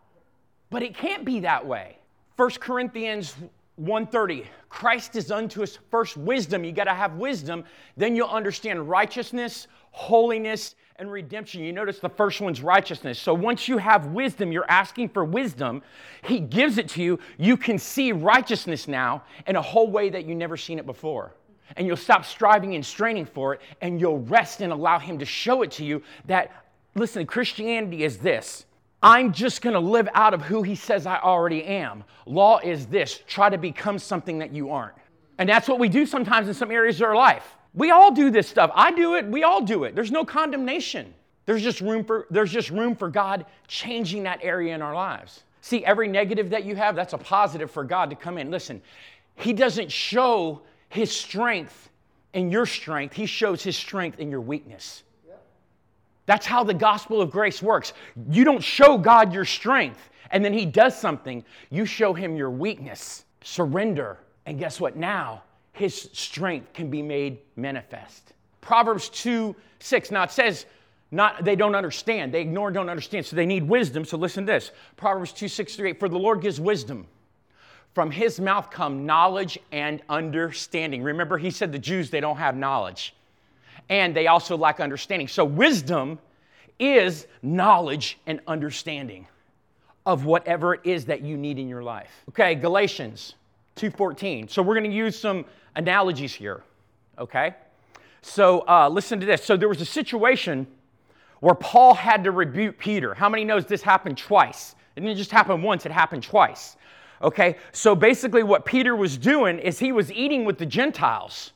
But 0.70 0.82
it 0.82 0.94
can't 0.94 1.24
be 1.24 1.40
that 1.40 1.66
way. 1.66 1.98
1 2.36 2.50
Corinthians 2.60 3.34
130 3.78 4.44
christ 4.68 5.14
is 5.14 5.30
unto 5.30 5.62
us 5.62 5.78
first 5.90 6.16
wisdom. 6.16 6.64
You 6.64 6.72
got 6.72 6.84
to 6.84 6.94
have 6.94 7.14
wisdom 7.14 7.64
then 7.96 8.16
you'll 8.16 8.28
understand 8.28 8.88
righteousness 8.88 9.68
holiness 9.90 10.74
and 10.96 11.10
redemption. 11.10 11.62
You 11.62 11.72
notice 11.72 12.00
the 12.00 12.08
first 12.08 12.40
one's 12.40 12.60
righteousness. 12.60 13.20
So 13.20 13.32
once 13.32 13.68
you 13.68 13.78
have 13.78 14.06
wisdom 14.06 14.50
you're 14.50 14.68
asking 14.68 15.10
for 15.10 15.24
wisdom 15.24 15.82
he 16.24 16.40
gives 16.40 16.76
it 16.78 16.88
to 16.90 17.02
you. 17.02 17.18
You 17.38 17.56
can 17.56 17.78
see 17.78 18.10
righteousness 18.10 18.88
now 18.88 19.22
in 19.46 19.54
a 19.54 19.62
whole 19.62 19.90
way 19.90 20.10
that 20.10 20.24
you 20.24 20.34
never 20.34 20.56
seen 20.56 20.78
it 20.78 20.86
before. 20.86 21.34
And 21.76 21.86
you'll 21.86 21.96
stop 21.96 22.24
striving 22.24 22.74
and 22.74 22.84
straining 22.84 23.26
for 23.26 23.54
it 23.54 23.60
and 23.80 24.00
you'll 24.00 24.20
rest 24.20 24.60
and 24.60 24.72
allow 24.72 24.98
him 24.98 25.18
to 25.20 25.24
show 25.24 25.62
it 25.62 25.70
to 25.72 25.84
you 25.84 26.02
that 26.26 26.64
listen 26.96 27.26
christianity 27.26 28.02
is 28.02 28.18
this 28.18 28.64
I'm 29.02 29.32
just 29.32 29.62
going 29.62 29.74
to 29.74 29.80
live 29.80 30.08
out 30.14 30.34
of 30.34 30.42
who 30.42 30.62
he 30.62 30.74
says 30.74 31.06
I 31.06 31.18
already 31.18 31.64
am. 31.64 32.02
Law 32.26 32.58
is 32.58 32.86
this 32.86 33.20
try 33.26 33.48
to 33.48 33.58
become 33.58 33.98
something 33.98 34.38
that 34.40 34.52
you 34.52 34.70
aren't. 34.70 34.96
And 35.38 35.48
that's 35.48 35.68
what 35.68 35.78
we 35.78 35.88
do 35.88 36.04
sometimes 36.04 36.48
in 36.48 36.54
some 36.54 36.70
areas 36.70 37.00
of 37.00 37.06
our 37.08 37.14
life. 37.14 37.56
We 37.74 37.90
all 37.92 38.10
do 38.12 38.30
this 38.30 38.48
stuff. 38.48 38.72
I 38.74 38.90
do 38.90 39.14
it, 39.14 39.26
we 39.26 39.44
all 39.44 39.60
do 39.60 39.84
it. 39.84 39.94
There's 39.94 40.10
no 40.10 40.24
condemnation. 40.24 41.14
There's 41.46 41.62
just 41.62 41.80
room 41.80 42.04
for 42.04 42.26
there's 42.28 42.52
just 42.52 42.70
room 42.70 42.94
for 42.96 43.08
God 43.08 43.46
changing 43.68 44.24
that 44.24 44.40
area 44.42 44.74
in 44.74 44.82
our 44.82 44.94
lives. 44.94 45.44
See, 45.60 45.84
every 45.84 46.08
negative 46.08 46.50
that 46.50 46.64
you 46.64 46.76
have, 46.76 46.96
that's 46.96 47.12
a 47.12 47.18
positive 47.18 47.70
for 47.70 47.84
God 47.84 48.10
to 48.10 48.16
come 48.16 48.36
in. 48.36 48.50
Listen, 48.50 48.82
he 49.36 49.52
doesn't 49.52 49.90
show 49.90 50.60
his 50.88 51.12
strength 51.12 51.90
in 52.32 52.50
your 52.50 52.66
strength. 52.66 53.14
He 53.14 53.26
shows 53.26 53.62
his 53.62 53.76
strength 53.76 54.18
in 54.18 54.30
your 54.30 54.40
weakness. 54.40 55.04
That's 56.28 56.44
how 56.44 56.62
the 56.62 56.74
gospel 56.74 57.22
of 57.22 57.30
grace 57.30 57.62
works. 57.62 57.94
You 58.28 58.44
don't 58.44 58.62
show 58.62 58.98
God 58.98 59.32
your 59.32 59.46
strength 59.46 60.10
and 60.30 60.44
then 60.44 60.52
He 60.52 60.66
does 60.66 60.94
something. 60.94 61.42
You 61.70 61.86
show 61.86 62.12
Him 62.12 62.36
your 62.36 62.50
weakness, 62.50 63.24
surrender, 63.42 64.18
and 64.44 64.58
guess 64.58 64.78
what? 64.78 64.94
Now 64.94 65.42
His 65.72 66.10
strength 66.12 66.74
can 66.74 66.90
be 66.90 67.00
made 67.00 67.38
manifest. 67.56 68.34
Proverbs 68.60 69.08
2 69.08 69.56
6. 69.78 70.10
Now 70.10 70.24
it 70.24 70.30
says, 70.30 70.66
not 71.10 71.46
they 71.46 71.56
don't 71.56 71.74
understand. 71.74 72.34
They 72.34 72.42
ignore, 72.42 72.70
don't 72.70 72.90
understand. 72.90 73.24
So 73.24 73.34
they 73.34 73.46
need 73.46 73.66
wisdom. 73.66 74.04
So 74.04 74.18
listen 74.18 74.44
to 74.44 74.52
this. 74.52 74.70
Proverbs 74.98 75.32
2, 75.32 75.48
6 75.48 75.76
through 75.76 75.88
8. 75.88 75.98
For 75.98 76.10
the 76.10 76.18
Lord 76.18 76.42
gives 76.42 76.60
wisdom. 76.60 77.06
From 77.94 78.10
his 78.10 78.38
mouth 78.38 78.70
come 78.70 79.06
knowledge 79.06 79.58
and 79.72 80.02
understanding. 80.10 81.02
Remember, 81.02 81.38
he 81.38 81.50
said 81.50 81.72
the 81.72 81.78
Jews, 81.78 82.10
they 82.10 82.20
don't 82.20 82.36
have 82.36 82.54
knowledge 82.54 83.14
and 83.88 84.14
they 84.14 84.26
also 84.26 84.56
lack 84.56 84.80
understanding. 84.80 85.28
So, 85.28 85.44
wisdom 85.44 86.18
is 86.78 87.26
knowledge 87.42 88.18
and 88.26 88.40
understanding 88.46 89.26
of 90.06 90.24
whatever 90.24 90.74
it 90.74 90.80
is 90.84 91.04
that 91.04 91.22
you 91.22 91.36
need 91.36 91.58
in 91.58 91.68
your 91.68 91.82
life. 91.82 92.24
Okay, 92.30 92.54
Galatians 92.54 93.34
2:14. 93.76 94.48
So 94.48 94.62
we're 94.62 94.74
going 94.74 94.90
to 94.90 94.96
use 94.96 95.18
some 95.18 95.44
analogies 95.76 96.32
here. 96.32 96.62
Okay, 97.18 97.54
so 98.22 98.64
uh, 98.68 98.88
listen 98.88 99.20
to 99.20 99.26
this. 99.26 99.44
So 99.44 99.56
there 99.56 99.68
was 99.68 99.80
a 99.80 99.86
situation 99.86 100.66
where 101.40 101.54
Paul 101.54 101.94
had 101.94 102.24
to 102.24 102.30
rebuke 102.30 102.78
Peter. 102.78 103.14
How 103.14 103.28
many 103.28 103.44
knows 103.44 103.66
this 103.66 103.82
happened 103.82 104.18
twice? 104.18 104.74
It 104.96 105.00
didn't 105.00 105.16
just 105.16 105.30
happen 105.30 105.62
once; 105.62 105.84
it 105.84 105.92
happened 105.92 106.22
twice. 106.22 106.76
Okay, 107.20 107.56
so 107.72 107.94
basically 107.94 108.44
what 108.44 108.64
Peter 108.64 108.94
was 108.94 109.18
doing 109.18 109.58
is 109.58 109.78
he 109.78 109.92
was 109.92 110.12
eating 110.12 110.44
with 110.44 110.56
the 110.56 110.66
Gentiles 110.66 111.52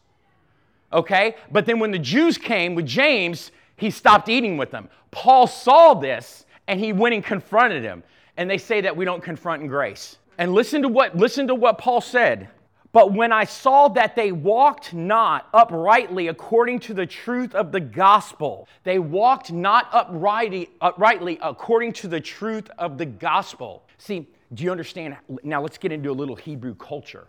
okay? 0.93 1.37
But 1.51 1.67
then 1.67 1.79
when 1.79 1.91
the 1.91 1.99
Jews 1.99 2.39
came 2.39 2.75
with 2.75 2.87
James, 2.87 3.53
he 3.77 3.91
stopped 3.91 4.29
eating 4.29 4.57
with 4.57 4.71
them. 4.71 4.89
Paul 5.11 5.47
saw 5.47 5.95
this 5.95 6.47
and 6.69 6.79
he 6.79 6.93
went 6.93 7.15
and 7.15 7.25
confronted 7.25 7.83
him. 7.83 8.03
And 8.37 8.49
they 8.49 8.59
say 8.59 8.81
that 8.81 8.97
we 8.97 9.05
don't 9.05 9.23
confront 9.23 9.63
in 9.63 9.69
grace. 9.69 10.17
And 10.39 10.55
listen 10.55 10.83
to 10.83 10.89
what 10.89 11.17
listen 11.17 11.47
to 11.49 11.55
what 11.55 11.79
Paul 11.79 12.01
said. 12.01 12.49
But 12.93 13.13
when 13.13 13.33
I 13.33 13.45
saw 13.45 13.89
that 13.89 14.15
they 14.15 14.33
walked 14.33 14.93
not 14.93 15.49
uprightly 15.55 16.29
according 16.29 16.81
to 16.81 16.95
the 16.95 17.07
truth 17.07 17.55
of 17.55 17.73
the 17.73 17.81
gospel, 17.81 18.69
they 18.85 18.99
walked 18.99 19.51
not 19.51 19.89
uprightly, 19.93 20.69
uprightly 20.81 21.39
according 21.43 21.95
to 21.95 22.09
the 22.09 22.21
truth 22.21 22.71
of 22.79 22.99
the 22.99 23.07
gospel. 23.07 23.85
See, 23.97 24.29
do 24.53 24.63
you 24.63 24.71
understand? 24.71 25.17
Now 25.43 25.63
let's 25.63 25.79
get 25.79 25.91
into 25.91 26.11
a 26.11 26.13
little 26.13 26.37
Hebrew 26.37 26.75
culture 26.75 27.29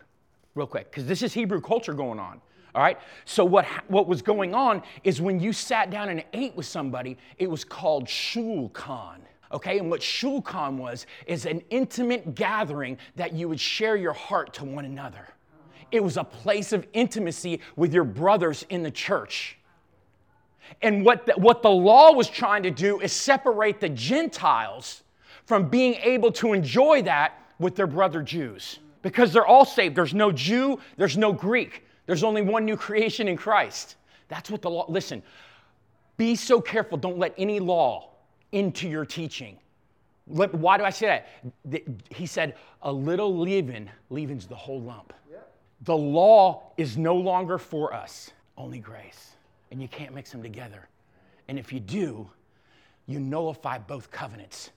real 0.56 0.68
quick, 0.68 0.92
because 0.92 1.06
this 1.06 1.22
is 1.22 1.34
Hebrew 1.34 1.62
culture 1.62 1.94
going 1.94 2.20
on. 2.20 2.42
All 2.76 2.82
right? 2.82 2.98
So, 3.26 3.46
what, 3.46 3.66
what 3.88 4.08
was 4.08 4.22
going 4.22 4.56
on 4.56 4.82
is 5.04 5.22
when 5.22 5.40
you 5.40 5.54
sat 5.54 5.92
down 5.92 6.10
and 6.10 6.24
ate 6.34 6.56
with 6.56 6.66
somebody, 6.66 7.18
it 7.38 7.50
was 7.50 7.64
called 7.64 8.06
shulchan. 8.06 9.20
Okay, 9.52 9.78
and 9.78 9.90
what 9.90 10.02
shulchan 10.02 10.78
was 10.78 11.06
is 11.28 11.46
an 11.46 11.62
intimate 11.70 12.34
gathering 12.34 12.98
that 13.16 13.34
you 13.34 13.48
would 13.48 13.60
share 13.60 13.96
your 13.96 14.14
heart 14.14 14.54
to 14.56 14.66
one 14.66 14.86
another. 14.86 15.28
It 15.92 16.04
was 16.04 16.18
a 16.18 16.24
place 16.24 16.74
of 16.74 16.88
intimacy 16.94 17.60
with 17.76 17.94
your 17.94 18.04
brothers 18.04 18.66
in 18.70 18.82
the 18.82 18.90
church. 18.90 19.60
And 20.82 21.06
what 21.06 21.28
the, 21.28 21.34
what 21.34 21.62
the 21.62 21.70
law 21.70 22.14
was 22.14 22.28
trying 22.28 22.64
to 22.64 22.72
do 22.72 23.00
is 23.00 23.14
separate 23.14 23.80
the 23.80 23.90
Gentiles 23.90 25.04
from 25.46 25.70
being 25.70 25.96
able 25.96 26.32
to 26.32 26.54
enjoy 26.54 27.04
that 27.04 27.40
with 27.60 27.76
their 27.76 27.86
brother 27.86 28.24
Jews 28.24 28.80
because 29.04 29.32
they're 29.34 29.46
all 29.46 29.66
saved. 29.66 29.96
There's 29.96 30.16
no 30.16 30.32
Jew, 30.32 30.80
there's 30.98 31.18
no 31.18 31.32
Greek. 31.32 31.84
There's 32.06 32.24
only 32.24 32.42
one 32.42 32.66
new 32.66 32.78
creation 32.78 33.28
in 33.28 33.38
Christ. 33.38 33.96
That's 34.28 34.50
what 34.50 34.62
the 34.62 34.70
law, 34.70 34.86
listen, 34.90 35.24
be 36.18 36.36
so 36.36 36.62
careful. 36.62 36.98
Don't 36.98 37.18
let 37.18 37.34
any 37.38 37.60
law 37.60 38.10
into 38.52 38.88
your 38.88 39.06
teaching. 39.06 39.58
Why 40.26 40.78
do 40.78 40.84
I 40.84 40.90
say 40.90 41.24
that? 41.66 41.84
He 42.10 42.26
said, 42.26 42.56
a 42.82 42.92
little 42.92 43.38
leaven 43.38 43.90
leavens 44.10 44.48
the 44.48 44.56
whole 44.56 44.82
lump. 44.82 45.14
The 45.82 45.98
law 45.98 46.72
is 46.78 46.98
no 46.98 47.16
longer 47.16 47.58
for 47.58 47.94
us, 47.94 48.32
only 48.58 48.80
grace. 48.80 49.32
And 49.72 49.82
you 49.82 49.90
can't 49.90 50.14
mix 50.14 50.32
them 50.32 50.42
together. 50.42 50.88
And 51.50 51.60
if 51.60 51.74
you 51.74 51.82
do, 51.82 52.30
you 53.06 53.20
nullify 53.20 53.80
both 53.80 54.10
covenants. 54.10 54.70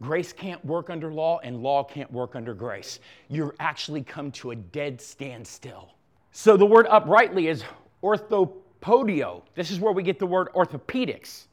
Grace 0.00 0.32
can't 0.32 0.64
work 0.64 0.88
under 0.88 1.12
law, 1.12 1.38
and 1.42 1.62
law 1.62 1.84
can't 1.84 2.10
work 2.10 2.34
under 2.34 2.54
grace. 2.54 3.00
You're 3.28 3.54
actually 3.60 4.02
come 4.02 4.30
to 4.32 4.52
a 4.52 4.56
dead 4.56 5.02
standstill. 5.02 5.90
So 6.40 6.56
the 6.56 6.64
word 6.64 6.86
uprightly 6.88 7.48
is 7.48 7.64
orthopodio. 8.00 9.42
This 9.56 9.72
is 9.72 9.80
where 9.80 9.92
we 9.92 10.04
get 10.04 10.20
the 10.20 10.26
word 10.26 10.50
orthopedics. 10.54 11.46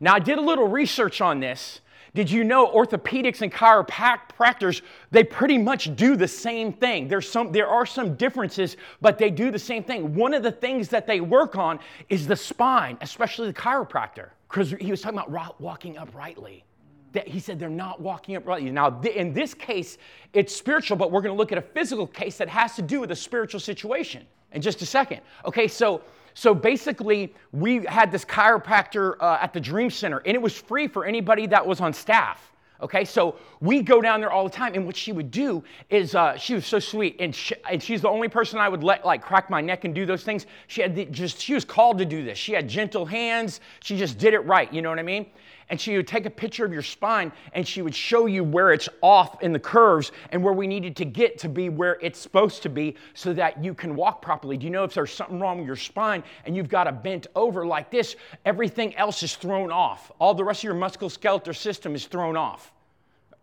Now, 0.00 0.14
I 0.14 0.20
did 0.20 0.38
a 0.38 0.40
little 0.40 0.66
research 0.66 1.20
on 1.20 1.38
this. 1.38 1.82
Did 2.14 2.30
you 2.30 2.42
know 2.42 2.66
orthopedics 2.66 3.42
and 3.42 3.52
chiropractors, 3.52 4.80
they 5.10 5.22
pretty 5.22 5.58
much 5.58 5.94
do 5.96 6.16
the 6.16 6.26
same 6.26 6.72
thing. 6.72 7.08
There's 7.08 7.28
some, 7.28 7.52
there 7.52 7.68
are 7.68 7.84
some 7.84 8.14
differences, 8.14 8.78
but 9.02 9.18
they 9.18 9.28
do 9.28 9.50
the 9.50 9.58
same 9.58 9.84
thing. 9.84 10.14
One 10.14 10.32
of 10.32 10.42
the 10.42 10.50
things 10.50 10.88
that 10.88 11.06
they 11.06 11.20
work 11.20 11.56
on 11.56 11.78
is 12.08 12.26
the 12.26 12.34
spine, 12.34 12.96
especially 13.02 13.48
the 13.48 13.60
chiropractor, 13.60 14.30
because 14.48 14.70
he 14.80 14.90
was 14.90 15.02
talking 15.02 15.18
about 15.18 15.60
walking 15.60 15.98
uprightly 15.98 16.64
that 17.12 17.28
he 17.28 17.40
said 17.40 17.58
they're 17.58 17.68
not 17.68 18.00
walking 18.00 18.36
uprightly. 18.36 18.70
Now, 18.70 19.00
in 19.02 19.32
this 19.32 19.54
case, 19.54 19.98
it's 20.32 20.54
spiritual, 20.54 20.96
but 20.96 21.10
we're 21.10 21.22
going 21.22 21.34
to 21.34 21.38
look 21.38 21.52
at 21.52 21.58
a 21.58 21.62
physical 21.62 22.06
case 22.06 22.36
that 22.38 22.48
has 22.48 22.74
to 22.76 22.82
do 22.82 23.00
with 23.00 23.10
a 23.10 23.16
spiritual 23.16 23.60
situation 23.60 24.26
in 24.52 24.62
just 24.62 24.82
a 24.82 24.86
second. 24.86 25.20
Okay, 25.44 25.68
so 25.68 26.02
So 26.34 26.54
basically, 26.54 27.34
we 27.52 27.84
had 27.84 28.10
this 28.10 28.24
chiropractor 28.24 29.16
uh, 29.20 29.38
at 29.40 29.52
the 29.52 29.60
Dream 29.60 29.90
Center, 29.90 30.22
and 30.24 30.34
it 30.34 30.40
was 30.40 30.56
free 30.56 30.88
for 30.88 31.04
anybody 31.04 31.46
that 31.46 31.66
was 31.66 31.80
on 31.80 31.92
staff. 31.92 32.52
Okay, 32.80 33.04
so 33.04 33.36
we 33.60 33.80
go 33.80 34.00
down 34.00 34.20
there 34.20 34.32
all 34.32 34.42
the 34.42 34.50
time, 34.50 34.74
and 34.74 34.84
what 34.84 34.96
she 34.96 35.12
would 35.12 35.30
do 35.30 35.62
is 35.88 36.16
uh, 36.16 36.36
she 36.36 36.54
was 36.54 36.66
so 36.66 36.80
sweet, 36.80 37.16
and, 37.20 37.32
she, 37.32 37.54
and 37.70 37.80
she's 37.80 38.00
the 38.00 38.08
only 38.08 38.28
person 38.28 38.58
I 38.58 38.68
would 38.68 38.82
let 38.82 39.04
like 39.04 39.22
crack 39.22 39.50
my 39.50 39.60
neck 39.60 39.84
and 39.84 39.94
do 39.94 40.04
those 40.04 40.24
things. 40.24 40.46
She 40.66 40.80
had 40.80 40.96
the, 40.96 41.04
just 41.04 41.38
she 41.38 41.54
was 41.54 41.64
called 41.64 41.98
to 41.98 42.04
do 42.04 42.24
this. 42.24 42.38
She 42.38 42.52
had 42.52 42.68
gentle 42.68 43.06
hands. 43.06 43.60
She 43.82 43.96
just 43.96 44.18
did 44.18 44.34
it 44.34 44.40
right. 44.40 44.72
You 44.72 44.82
know 44.82 44.90
what 44.90 44.98
I 44.98 45.04
mean? 45.04 45.26
And 45.72 45.80
she 45.80 45.96
would 45.96 46.06
take 46.06 46.26
a 46.26 46.30
picture 46.30 46.66
of 46.66 46.72
your 46.74 46.82
spine, 46.82 47.32
and 47.54 47.66
she 47.66 47.80
would 47.80 47.94
show 47.94 48.26
you 48.26 48.44
where 48.44 48.72
it's 48.72 48.90
off 49.00 49.42
in 49.42 49.54
the 49.54 49.58
curves 49.58 50.12
and 50.28 50.44
where 50.44 50.52
we 50.52 50.66
needed 50.66 50.94
to 50.96 51.06
get 51.06 51.38
to 51.38 51.48
be 51.48 51.70
where 51.70 51.96
it's 52.02 52.18
supposed 52.18 52.62
to 52.64 52.68
be, 52.68 52.94
so 53.14 53.32
that 53.32 53.64
you 53.64 53.72
can 53.72 53.96
walk 53.96 54.20
properly. 54.20 54.58
Do 54.58 54.66
you 54.66 54.70
know 54.70 54.84
if 54.84 54.92
there's 54.92 55.10
something 55.10 55.40
wrong 55.40 55.56
with 55.56 55.66
your 55.66 55.76
spine 55.76 56.24
and 56.44 56.54
you've 56.54 56.68
got 56.68 56.86
a 56.86 56.92
bent 56.92 57.26
over 57.34 57.66
like 57.66 57.90
this, 57.90 58.16
everything 58.44 58.94
else 58.96 59.22
is 59.22 59.34
thrown 59.34 59.72
off. 59.72 60.12
All 60.18 60.34
the 60.34 60.44
rest 60.44 60.60
of 60.60 60.64
your 60.64 60.74
musculoskeletal 60.74 61.56
system 61.56 61.94
is 61.94 62.04
thrown 62.04 62.36
off. 62.36 62.70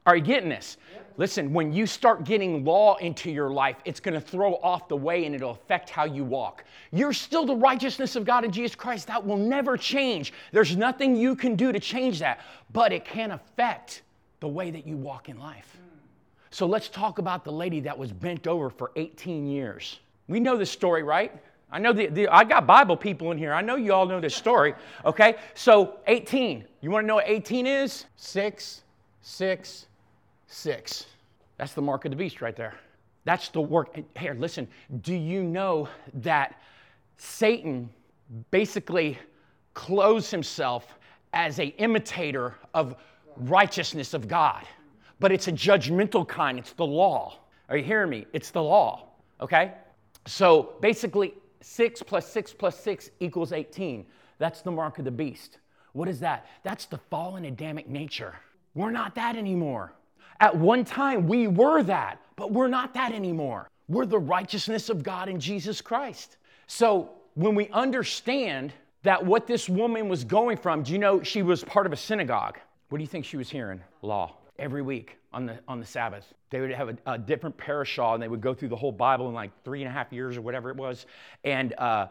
Are 0.05 0.15
you 0.15 0.23
getting 0.23 0.49
this? 0.49 0.77
Listen, 1.17 1.51
when 1.51 1.73
you 1.73 1.85
start 1.85 2.23
getting 2.23 2.63
law 2.63 2.95
into 2.95 3.29
your 3.29 3.49
life, 3.49 3.75
it's 3.83 3.99
going 3.99 4.13
to 4.13 4.21
throw 4.21 4.53
off 4.63 4.87
the 4.87 4.95
way 4.95 5.25
and 5.25 5.35
it'll 5.35 5.51
affect 5.51 5.89
how 5.89 6.05
you 6.05 6.23
walk. 6.23 6.63
You're 6.91 7.11
still 7.11 7.45
the 7.45 7.57
righteousness 7.57 8.15
of 8.15 8.23
God 8.23 8.45
in 8.45 8.51
Jesus 8.51 8.73
Christ. 8.73 9.07
That 9.07 9.25
will 9.25 9.35
never 9.35 9.75
change. 9.75 10.31
There's 10.53 10.77
nothing 10.77 11.17
you 11.17 11.35
can 11.35 11.57
do 11.57 11.73
to 11.73 11.79
change 11.79 12.19
that, 12.19 12.39
but 12.71 12.93
it 12.93 13.03
can 13.03 13.31
affect 13.31 14.03
the 14.39 14.47
way 14.47 14.71
that 14.71 14.87
you 14.87 14.95
walk 14.95 15.27
in 15.27 15.37
life. 15.37 15.77
So 16.51 16.65
let's 16.65 16.87
talk 16.87 17.19
about 17.19 17.43
the 17.43 17.51
lady 17.51 17.81
that 17.81 17.97
was 17.97 18.13
bent 18.13 18.47
over 18.47 18.69
for 18.69 18.91
18 18.95 19.45
years. 19.45 19.99
We 20.29 20.39
know 20.39 20.55
this 20.55 20.71
story, 20.71 21.03
right? 21.03 21.37
I 21.69 21.79
know 21.79 21.91
the, 21.91 22.07
the, 22.07 22.27
I 22.29 22.45
got 22.45 22.65
Bible 22.65 22.95
people 22.95 23.31
in 23.31 23.37
here. 23.37 23.53
I 23.53 23.61
know 23.61 23.75
you 23.75 23.93
all 23.93 24.05
know 24.05 24.21
this 24.21 24.35
story. 24.35 24.73
Okay, 25.03 25.35
so 25.53 25.97
18. 26.07 26.63
You 26.81 26.91
want 26.91 27.03
to 27.03 27.07
know 27.07 27.15
what 27.15 27.27
18 27.27 27.67
is? 27.67 28.05
Six, 28.15 28.81
six, 29.21 29.85
six. 30.49 31.05
That's 31.57 31.73
the 31.73 31.81
mark 31.81 32.05
of 32.05 32.11
the 32.11 32.17
beast 32.17 32.41
right 32.41 32.55
there. 32.55 32.75
That's 33.23 33.49
the 33.49 33.61
work. 33.61 33.97
Here, 34.17 34.33
listen, 34.33 34.67
do 35.01 35.13
you 35.13 35.43
know 35.43 35.87
that 36.15 36.61
Satan 37.17 37.89
basically 38.51 39.17
clothes 39.73 40.29
himself 40.31 40.97
as 41.33 41.59
a 41.59 41.67
imitator 41.77 42.55
of 42.73 42.95
righteousness 43.37 44.13
of 44.13 44.27
God? 44.27 44.65
But 45.19 45.31
it's 45.31 45.47
a 45.47 45.51
judgmental 45.51 46.27
kind, 46.27 46.57
it's 46.57 46.73
the 46.73 46.85
law. 46.85 47.39
Are 47.67 47.77
you 47.77 47.83
hearing 47.83 48.09
me? 48.09 48.25
It's 48.33 48.51
the 48.51 48.63
law, 48.63 49.09
okay? 49.41 49.73
So 50.25 50.73
basically, 50.81 51.33
6 51.61 52.03
plus 52.03 52.27
6 52.31 52.53
plus 52.53 52.79
6 52.79 53.11
equals 53.19 53.51
18. 53.51 54.05
That's 54.37 54.61
the 54.61 54.71
mark 54.71 54.97
of 54.97 55.05
the 55.05 55.11
beast. 55.11 55.59
What 55.91 56.07
is 56.07 56.19
that? 56.21 56.47
That's 56.63 56.85
the 56.85 56.97
fallen 56.97 57.45
Adamic 57.45 57.89
nature. 57.89 58.35
We're 58.75 58.91
not 58.91 59.13
that 59.15 59.35
anymore. 59.35 59.93
At 60.39 60.55
one 60.55 60.85
time, 60.85 61.27
we 61.27 61.47
were 61.47 61.83
that, 61.83 62.21
but 62.35 62.51
we're 62.51 62.67
not 62.67 62.93
that 62.93 63.11
anymore. 63.11 63.69
We're 63.87 64.05
the 64.05 64.19
righteousness 64.19 64.89
of 64.89 65.03
God 65.03 65.27
in 65.29 65.39
Jesus 65.39 65.81
Christ. 65.81 66.37
So 66.67 67.09
when 67.33 67.55
we 67.55 67.67
understand 67.69 68.73
that 69.03 69.25
what 69.25 69.47
this 69.47 69.67
woman 69.67 70.07
was 70.07 70.23
going 70.23 70.57
from, 70.57 70.83
do 70.83 70.93
you 70.93 70.99
know 70.99 71.23
she 71.23 71.41
was 71.41 71.63
part 71.63 71.85
of 71.85 71.93
a 71.93 71.97
synagogue? 71.97 72.59
What 72.89 72.99
do 72.99 73.03
you 73.03 73.07
think 73.07 73.25
she 73.25 73.37
was 73.37 73.49
hearing? 73.49 73.81
Law. 74.01 74.35
Every 74.57 74.81
week 74.81 75.17
on 75.33 75.45
the, 75.45 75.59
on 75.67 75.79
the 75.79 75.85
Sabbath. 75.85 76.33
They 76.49 76.59
would 76.59 76.71
have 76.71 76.89
a, 76.89 76.97
a 77.05 77.17
different 77.17 77.57
parashah 77.57 78.13
and 78.13 78.23
they 78.23 78.27
would 78.27 78.41
go 78.41 78.53
through 78.53 78.69
the 78.69 78.75
whole 78.75 78.91
Bible 78.91 79.27
in 79.29 79.33
like 79.33 79.51
three 79.63 79.81
and 79.81 79.89
a 79.89 79.91
half 79.91 80.11
years 80.11 80.37
or 80.37 80.41
whatever 80.41 80.69
it 80.69 80.75
was. 80.75 81.05
And, 81.43 81.73
uh, 81.77 82.07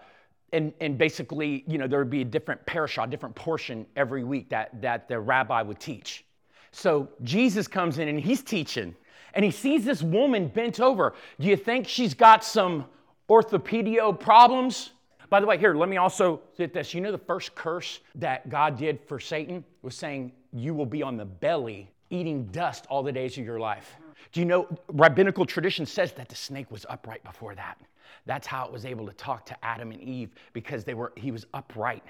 and, 0.53 0.73
and 0.81 0.97
basically, 0.97 1.65
you 1.67 1.79
know, 1.79 1.87
there 1.87 1.99
would 1.99 2.11
be 2.11 2.23
a 2.23 2.25
different 2.25 2.65
parashah, 2.65 3.11
different 3.11 3.35
portion 3.35 3.87
every 3.97 4.25
week 4.25 4.49
that, 4.51 4.81
that 4.81 5.09
the 5.09 5.19
rabbi 5.19 5.63
would 5.63 5.79
teach. 5.79 6.25
So 6.73 7.09
Jesus 7.23 7.67
comes 7.67 7.99
in 7.99 8.09
and 8.09 8.21
he's 8.21 8.43
teaching, 8.43 8.95
and 9.35 9.45
he 9.45 9.51
sees 9.51 9.85
this 9.85 10.03
woman 10.03 10.49
bent 10.49 10.81
over. 10.81 11.15
Do 11.41 11.47
you 11.47 11.57
think 11.57 11.87
she's 11.89 12.15
got 12.15 12.45
some 12.45 12.85
orthopedio 13.29 14.19
problems? 14.19 14.91
By 15.31 15.41
the 15.41 15.47
way, 15.47 15.59
here, 15.59 15.75
let 15.75 15.89
me 15.89 15.99
also 15.99 16.41
get 16.57 16.73
this. 16.73 16.95
You 16.95 17.01
know, 17.01 17.13
the 17.13 17.19
first 17.19 17.55
curse 17.55 18.01
that 18.15 18.49
God 18.49 18.79
did 18.79 19.01
for 19.07 19.21
Satan 19.21 19.65
was 19.83 19.95
saying, 19.95 20.33
You 20.53 20.75
will 20.75 20.87
be 20.87 21.03
on 21.03 21.17
the 21.17 21.27
belly 21.27 21.91
eating 22.11 22.47
dust 22.47 22.87
all 22.89 23.03
the 23.03 23.13
days 23.13 23.37
of 23.37 23.45
your 23.45 23.61
life. 23.61 23.97
Do 24.33 24.41
you 24.41 24.47
know, 24.47 24.67
rabbinical 24.89 25.45
tradition 25.45 25.87
says 25.87 26.13
that 26.13 26.29
the 26.29 26.35
snake 26.35 26.71
was 26.71 26.87
upright 26.89 27.23
before 27.25 27.55
that. 27.55 27.79
That's 28.27 28.47
how 28.47 28.67
it 28.67 28.73
was 28.73 28.85
able 28.85 29.07
to 29.07 29.13
talk 29.13 29.47
to 29.47 29.65
Adam 29.65 29.91
and 29.91 30.01
Eve 30.01 30.31
because 30.53 30.85
they 30.85 30.95
were, 30.95 31.13
he 31.17 31.31
was 31.31 31.47
upright. 31.55 32.03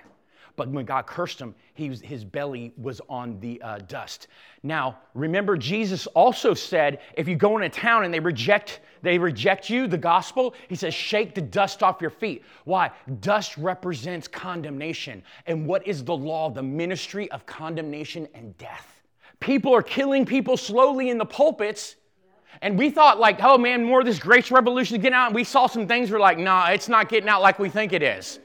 But 0.58 0.68
when 0.68 0.84
God 0.84 1.06
cursed 1.06 1.40
him, 1.40 1.54
he 1.74 1.88
was, 1.88 2.00
his 2.00 2.24
belly 2.24 2.72
was 2.76 3.00
on 3.08 3.38
the 3.38 3.62
uh, 3.62 3.78
dust. 3.78 4.26
Now, 4.64 4.98
remember, 5.14 5.56
Jesus 5.56 6.08
also 6.08 6.52
said, 6.52 6.98
if 7.14 7.28
you 7.28 7.36
go 7.36 7.56
in 7.56 7.62
a 7.62 7.68
town 7.70 8.04
and 8.04 8.12
they 8.12 8.18
reject, 8.18 8.80
they 9.00 9.18
reject 9.18 9.70
you, 9.70 9.86
the 9.86 9.96
gospel, 9.96 10.54
he 10.68 10.74
says, 10.74 10.92
shake 10.92 11.36
the 11.36 11.40
dust 11.40 11.84
off 11.84 12.00
your 12.00 12.10
feet. 12.10 12.44
Why? 12.64 12.90
Dust 13.20 13.56
represents 13.56 14.26
condemnation. 14.26 15.22
And 15.46 15.64
what 15.64 15.86
is 15.86 16.02
the 16.02 16.16
law? 16.16 16.50
The 16.50 16.64
ministry 16.64 17.30
of 17.30 17.46
condemnation 17.46 18.26
and 18.34 18.58
death. 18.58 19.04
People 19.38 19.72
are 19.72 19.82
killing 19.82 20.26
people 20.26 20.56
slowly 20.56 21.08
in 21.08 21.18
the 21.18 21.24
pulpits. 21.24 21.94
And 22.62 22.76
we 22.76 22.90
thought, 22.90 23.20
like, 23.20 23.38
oh 23.44 23.58
man, 23.58 23.84
more 23.84 24.00
of 24.00 24.06
this 24.06 24.18
grace 24.18 24.50
revolution 24.50 24.96
is 24.96 25.02
getting 25.02 25.14
out. 25.14 25.26
And 25.26 25.36
we 25.36 25.44
saw 25.44 25.68
some 25.68 25.86
things, 25.86 26.10
we're 26.10 26.18
like, 26.18 26.38
nah, 26.38 26.70
it's 26.70 26.88
not 26.88 27.08
getting 27.08 27.28
out 27.28 27.42
like 27.42 27.60
we 27.60 27.68
think 27.68 27.92
it 27.92 28.02
is. 28.02 28.40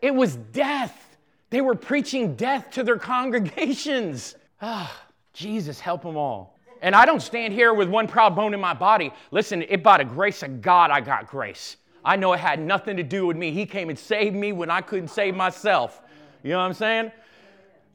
It 0.00 0.14
was 0.14 0.36
death. 0.36 1.02
They 1.50 1.60
were 1.60 1.74
preaching 1.74 2.34
death 2.34 2.70
to 2.72 2.82
their 2.82 2.98
congregations. 2.98 4.34
Ah, 4.62 4.90
Jesus, 5.34 5.78
help 5.78 6.02
them 6.02 6.16
all. 6.16 6.58
And 6.80 6.94
I 6.94 7.04
don't 7.04 7.20
stand 7.20 7.52
here 7.52 7.74
with 7.74 7.90
one 7.90 8.08
proud 8.08 8.34
bone 8.34 8.54
in 8.54 8.60
my 8.60 8.72
body. 8.72 9.12
Listen, 9.30 9.60
it 9.68 9.82
by 9.82 9.98
the 9.98 10.04
grace 10.04 10.42
of 10.42 10.62
God, 10.62 10.90
I 10.90 11.02
got 11.02 11.26
grace. 11.26 11.76
I 12.02 12.16
know 12.16 12.32
it 12.32 12.40
had 12.40 12.58
nothing 12.58 12.96
to 12.96 13.02
do 13.02 13.26
with 13.26 13.36
me. 13.36 13.50
He 13.50 13.66
came 13.66 13.90
and 13.90 13.98
saved 13.98 14.34
me 14.34 14.52
when 14.52 14.70
I 14.70 14.80
couldn't 14.80 15.08
save 15.08 15.34
myself. 15.34 16.00
You 16.42 16.52
know 16.52 16.58
what 16.58 16.64
I'm 16.64 16.72
saying? 16.72 17.12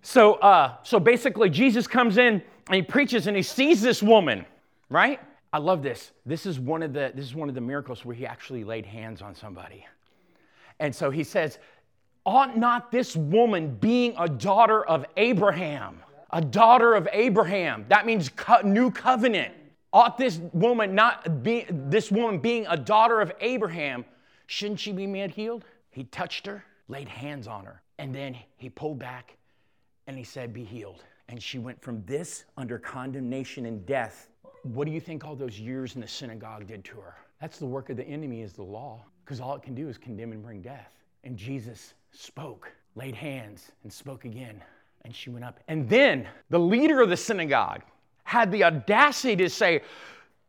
So, 0.03 0.33
uh, 0.35 0.75
so 0.83 0.99
basically, 0.99 1.49
Jesus 1.49 1.87
comes 1.87 2.17
in 2.17 2.43
and 2.67 2.75
he 2.75 2.81
preaches 2.81 3.25
and 3.25 3.35
he 3.35 3.43
sees 3.43 3.81
this 3.81 4.03
woman, 4.03 4.45
right? 4.89 5.19
I 5.53 5.57
love 5.57 5.81
this. 5.81 6.11
This 6.25 6.45
is 6.45 6.59
one 6.59 6.83
of 6.83 6.93
the 6.93 7.11
this 7.15 7.25
is 7.25 7.35
one 7.35 7.49
of 7.49 7.55
the 7.55 7.61
miracles 7.61 8.05
where 8.05 8.15
he 8.15 8.25
actually 8.25 8.63
laid 8.63 8.85
hands 8.85 9.21
on 9.21 9.35
somebody. 9.35 9.85
And 10.79 10.93
so 10.93 11.09
he 11.11 11.23
says, 11.23 11.59
Ought 12.25 12.57
not 12.57 12.91
this 12.91 13.15
woman, 13.15 13.75
being 13.75 14.13
a 14.17 14.29
daughter 14.29 14.85
of 14.85 15.05
Abraham, 15.17 15.99
a 16.29 16.41
daughter 16.41 16.93
of 16.93 17.07
Abraham, 17.11 17.85
that 17.89 18.05
means 18.05 18.29
co- 18.29 18.61
new 18.61 18.91
covenant, 18.91 19.53
ought 19.91 20.17
this 20.17 20.39
woman 20.53 20.95
not 20.95 21.43
be, 21.43 21.65
this 21.69 22.11
woman 22.11 22.39
being 22.39 22.65
a 22.69 22.77
daughter 22.77 23.19
of 23.21 23.31
Abraham, 23.41 24.05
shouldn't 24.47 24.79
she 24.79 24.91
be 24.91 25.07
made 25.07 25.31
healed? 25.31 25.65
He 25.89 26.05
touched 26.05 26.45
her, 26.45 26.63
laid 26.87 27.09
hands 27.09 27.47
on 27.47 27.65
her, 27.65 27.81
and 27.97 28.13
then 28.13 28.37
he 28.57 28.69
pulled 28.69 28.99
back 28.99 29.37
and 30.07 30.17
he 30.17 30.23
said, 30.23 30.53
Be 30.53 30.63
healed. 30.63 31.03
And 31.29 31.41
she 31.41 31.59
went 31.59 31.81
from 31.81 32.03
this 32.05 32.45
under 32.57 32.77
condemnation 32.77 33.65
and 33.65 33.85
death. 33.85 34.29
What 34.63 34.85
do 34.85 34.91
you 34.91 34.99
think 34.99 35.23
all 35.23 35.35
those 35.35 35.59
years 35.59 35.95
in 35.95 36.01
the 36.01 36.07
synagogue 36.07 36.67
did 36.67 36.83
to 36.85 36.97
her? 36.97 37.15
That's 37.39 37.57
the 37.57 37.65
work 37.65 37.89
of 37.89 37.97
the 37.97 38.03
enemy, 38.03 38.41
is 38.41 38.53
the 38.53 38.63
law, 38.63 39.05
because 39.23 39.39
all 39.39 39.55
it 39.55 39.63
can 39.63 39.73
do 39.73 39.87
is 39.87 39.97
condemn 39.97 40.33
and 40.33 40.43
bring 40.43 40.61
death. 40.61 40.91
And 41.23 41.37
Jesus 41.37 41.93
spoke, 42.11 42.71
laid 42.95 43.15
hands, 43.15 43.71
and 43.83 43.91
spoke 43.91 44.25
again. 44.25 44.61
And 45.03 45.15
she 45.15 45.29
went 45.29 45.43
up. 45.43 45.59
And 45.67 45.89
then 45.89 46.27
the 46.49 46.59
leader 46.59 47.01
of 47.01 47.09
the 47.09 47.17
synagogue 47.17 47.81
had 48.23 48.51
the 48.51 48.63
audacity 48.63 49.35
to 49.37 49.49
say, 49.49 49.81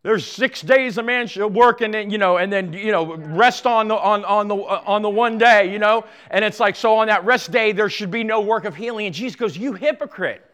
there's 0.03 0.27
six 0.27 0.63
days 0.63 0.99
a 0.99 1.03
man 1.03 1.27
should 1.27 1.47
work 1.47 1.81
and 1.81 1.95
then 1.95 2.11
you 2.11 2.19
know 2.19 2.39
and 2.39 2.53
then 2.53 2.73
you 2.73 2.91
know 2.91 3.15
rest 3.17 3.67
on 3.67 3.89
the 3.89 3.95
on, 3.95 4.25
on 4.25 4.49
the 4.49 4.57
on 4.57 5.03
the 5.03 5.09
one 5.09 5.39
day 5.39 5.73
you 5.73 5.79
know 5.79 6.05
and 6.31 6.45
it's 6.45 6.59
like 6.61 6.75
so 6.75 6.97
on 6.97 7.07
that 7.07 7.25
rest 7.25 7.53
day 7.53 7.73
there 7.73 7.89
should 7.89 8.11
be 8.11 8.25
no 8.25 8.41
work 8.41 8.65
of 8.65 8.75
healing 8.75 9.07
and 9.07 9.15
jesus 9.15 9.37
goes 9.37 9.57
you 9.57 9.73
hypocrite 9.73 10.45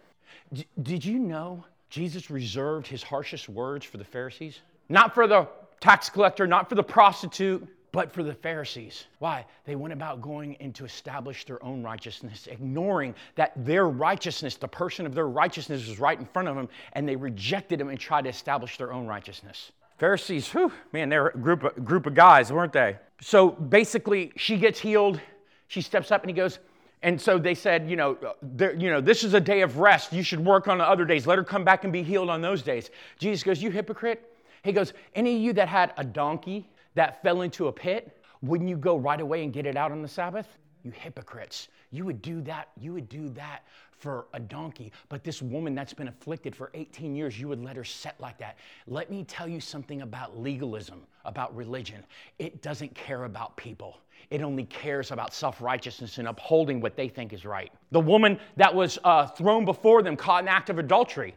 D- 0.52 0.66
did 0.82 1.04
you 1.04 1.18
know 1.18 1.64
jesus 1.88 2.30
reserved 2.30 2.86
his 2.86 3.02
harshest 3.02 3.48
words 3.48 3.84
for 3.86 3.96
the 3.96 4.04
pharisees 4.04 4.60
not 4.88 5.14
for 5.14 5.26
the 5.26 5.48
tax 5.80 6.10
collector 6.10 6.46
not 6.46 6.68
for 6.68 6.74
the 6.74 6.82
prostitute 6.82 7.66
but 7.92 8.12
for 8.12 8.22
the 8.22 8.34
Pharisees. 8.34 9.06
Why? 9.18 9.46
They 9.64 9.76
went 9.76 9.92
about 9.92 10.20
going 10.20 10.54
in 10.54 10.72
to 10.74 10.84
establish 10.84 11.44
their 11.44 11.62
own 11.64 11.82
righteousness, 11.82 12.46
ignoring 12.46 13.14
that 13.34 13.52
their 13.56 13.88
righteousness, 13.88 14.56
the 14.56 14.68
person 14.68 15.06
of 15.06 15.14
their 15.14 15.28
righteousness, 15.28 15.88
was 15.88 15.98
right 15.98 16.18
in 16.18 16.26
front 16.26 16.48
of 16.48 16.56
them, 16.56 16.68
and 16.92 17.08
they 17.08 17.16
rejected 17.16 17.80
him 17.80 17.88
and 17.88 17.98
tried 17.98 18.22
to 18.22 18.30
establish 18.30 18.76
their 18.76 18.92
own 18.92 19.06
righteousness. 19.06 19.72
Pharisees, 19.98 20.48
whew, 20.48 20.72
man, 20.92 21.08
they're 21.08 21.28
a 21.28 21.38
group 21.38 21.64
of, 21.64 21.84
group 21.84 22.06
of 22.06 22.14
guys, 22.14 22.52
weren't 22.52 22.72
they? 22.72 22.96
So 23.20 23.50
basically, 23.50 24.32
she 24.36 24.56
gets 24.56 24.78
healed. 24.78 25.20
She 25.66 25.80
steps 25.80 26.12
up 26.12 26.22
and 26.22 26.30
he 26.30 26.34
goes, 26.34 26.60
and 27.02 27.20
so 27.20 27.38
they 27.38 27.54
said, 27.54 27.88
you 27.88 27.96
know, 27.96 28.16
uh, 28.60 28.72
you 28.72 28.90
know, 28.90 29.00
this 29.00 29.22
is 29.22 29.34
a 29.34 29.40
day 29.40 29.60
of 29.62 29.78
rest. 29.78 30.12
You 30.12 30.22
should 30.22 30.44
work 30.44 30.66
on 30.66 30.78
the 30.78 30.84
other 30.84 31.04
days. 31.04 31.26
Let 31.26 31.38
her 31.38 31.44
come 31.44 31.64
back 31.64 31.84
and 31.84 31.92
be 31.92 32.02
healed 32.02 32.28
on 32.28 32.40
those 32.42 32.62
days. 32.62 32.90
Jesus 33.18 33.42
goes, 33.44 33.62
You 33.62 33.70
hypocrite. 33.70 34.22
He 34.64 34.72
goes, 34.72 34.92
Any 35.14 35.36
of 35.36 35.42
you 35.42 35.52
that 35.54 35.68
had 35.68 35.92
a 35.96 36.04
donkey 36.04 36.68
that 36.94 37.22
fell 37.22 37.42
into 37.42 37.68
a 37.68 37.72
pit, 37.72 38.22
Wouldn't 38.42 38.68
you 38.68 38.76
go 38.76 38.96
right 38.96 39.20
away 39.20 39.42
and 39.42 39.52
get 39.52 39.66
it 39.66 39.76
out 39.76 39.90
on 39.90 40.02
the 40.02 40.08
Sabbath? 40.08 40.46
You 40.84 40.92
hypocrites. 40.92 41.68
You 41.90 42.04
would 42.04 42.22
do 42.22 42.40
that. 42.42 42.68
You 42.78 42.92
would 42.92 43.08
do 43.08 43.28
that 43.30 43.64
for 43.90 44.26
a 44.32 44.38
donkey. 44.38 44.92
But 45.08 45.24
this 45.24 45.42
woman 45.42 45.74
that's 45.74 45.92
been 45.92 46.08
afflicted 46.08 46.54
for 46.54 46.70
18 46.74 47.16
years, 47.16 47.38
you 47.38 47.48
would 47.48 47.62
let 47.62 47.76
her 47.76 47.84
set 47.84 48.20
like 48.20 48.38
that. 48.38 48.56
Let 48.86 49.10
me 49.10 49.24
tell 49.24 49.48
you 49.48 49.60
something 49.60 50.02
about 50.02 50.38
legalism, 50.38 51.02
about 51.24 51.54
religion. 51.56 52.04
It 52.38 52.62
doesn't 52.62 52.94
care 52.94 53.24
about 53.24 53.56
people. 53.56 53.98
It 54.30 54.42
only 54.42 54.64
cares 54.64 55.10
about 55.10 55.32
self 55.34 55.60
righteousness 55.60 56.18
and 56.18 56.28
upholding 56.28 56.80
what 56.80 56.96
they 56.96 57.08
think 57.08 57.32
is 57.32 57.44
right. 57.44 57.72
The 57.92 58.00
woman 58.00 58.38
that 58.56 58.74
was 58.74 58.98
uh, 59.04 59.26
thrown 59.26 59.64
before 59.64 60.02
them 60.02 60.16
caught 60.16 60.42
an 60.42 60.48
act 60.48 60.70
of 60.70 60.78
adultery. 60.78 61.34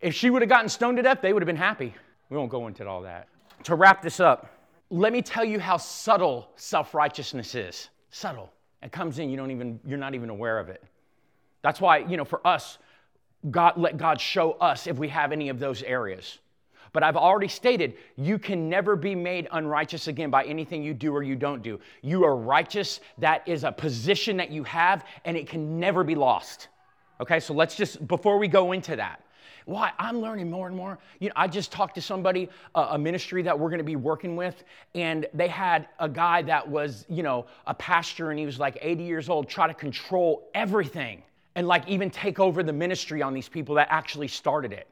If 0.00 0.14
she 0.14 0.30
would 0.30 0.42
have 0.42 0.48
gotten 0.48 0.68
stoned 0.68 0.96
to 0.96 1.02
death, 1.02 1.18
they 1.22 1.32
would 1.32 1.42
have 1.42 1.46
been 1.46 1.56
happy. 1.56 1.94
We 2.28 2.36
won't 2.36 2.50
go 2.50 2.66
into 2.66 2.86
all 2.86 3.02
that. 3.02 3.28
To 3.64 3.74
wrap 3.74 4.00
this 4.02 4.20
up, 4.20 4.50
let 4.90 5.12
me 5.12 5.22
tell 5.22 5.44
you 5.44 5.60
how 5.60 5.76
subtle 5.76 6.50
self 6.56 6.94
righteousness 6.94 7.54
is. 7.54 7.88
Subtle. 8.10 8.52
It 8.82 8.92
comes 8.92 9.18
in, 9.18 9.30
you 9.30 9.36
don't 9.36 9.50
even, 9.50 9.78
you're 9.84 9.98
not 9.98 10.14
even 10.14 10.30
aware 10.30 10.58
of 10.58 10.68
it. 10.68 10.82
That's 11.62 11.80
why, 11.80 11.98
you 11.98 12.16
know, 12.16 12.24
for 12.24 12.44
us, 12.46 12.78
God, 13.50 13.74
let 13.76 13.96
God 13.96 14.20
show 14.20 14.52
us 14.52 14.86
if 14.86 14.98
we 14.98 15.08
have 15.08 15.32
any 15.32 15.48
of 15.48 15.58
those 15.58 15.82
areas. 15.82 16.38
But 16.92 17.02
I've 17.02 17.16
already 17.16 17.48
stated, 17.48 17.94
you 18.16 18.38
can 18.38 18.68
never 18.68 18.96
be 18.96 19.14
made 19.14 19.48
unrighteous 19.52 20.08
again 20.08 20.30
by 20.30 20.44
anything 20.44 20.82
you 20.82 20.92
do 20.92 21.14
or 21.14 21.22
you 21.22 21.36
don't 21.36 21.62
do. 21.62 21.78
You 22.02 22.24
are 22.24 22.36
righteous. 22.36 23.00
That 23.18 23.46
is 23.46 23.62
a 23.62 23.70
position 23.70 24.36
that 24.38 24.50
you 24.50 24.64
have, 24.64 25.04
and 25.24 25.36
it 25.36 25.48
can 25.48 25.78
never 25.78 26.02
be 26.02 26.16
lost. 26.16 26.68
Okay, 27.20 27.38
so 27.38 27.54
let's 27.54 27.76
just, 27.76 28.06
before 28.08 28.38
we 28.38 28.48
go 28.48 28.72
into 28.72 28.96
that, 28.96 29.22
why? 29.70 29.92
I'm 30.00 30.20
learning 30.20 30.50
more 30.50 30.66
and 30.66 30.76
more. 30.76 30.98
You 31.20 31.28
know, 31.28 31.34
I 31.36 31.46
just 31.46 31.70
talked 31.70 31.94
to 31.94 32.02
somebody, 32.02 32.48
uh, 32.74 32.88
a 32.90 32.98
ministry 32.98 33.40
that 33.42 33.56
we're 33.56 33.68
going 33.68 33.78
to 33.78 33.84
be 33.84 33.94
working 33.94 34.34
with, 34.34 34.64
and 34.96 35.26
they 35.32 35.46
had 35.46 35.86
a 36.00 36.08
guy 36.08 36.42
that 36.42 36.68
was, 36.68 37.06
you 37.08 37.22
know, 37.22 37.46
a 37.68 37.74
pastor, 37.74 38.30
and 38.30 38.38
he 38.38 38.46
was 38.46 38.58
like 38.58 38.78
80 38.82 39.04
years 39.04 39.28
old, 39.28 39.48
try 39.48 39.68
to 39.68 39.74
control 39.74 40.48
everything 40.54 41.22
and 41.54 41.68
like 41.68 41.86
even 41.86 42.10
take 42.10 42.40
over 42.40 42.64
the 42.64 42.72
ministry 42.72 43.22
on 43.22 43.32
these 43.32 43.48
people 43.48 43.76
that 43.76 43.86
actually 43.90 44.26
started 44.26 44.72
it. 44.72 44.88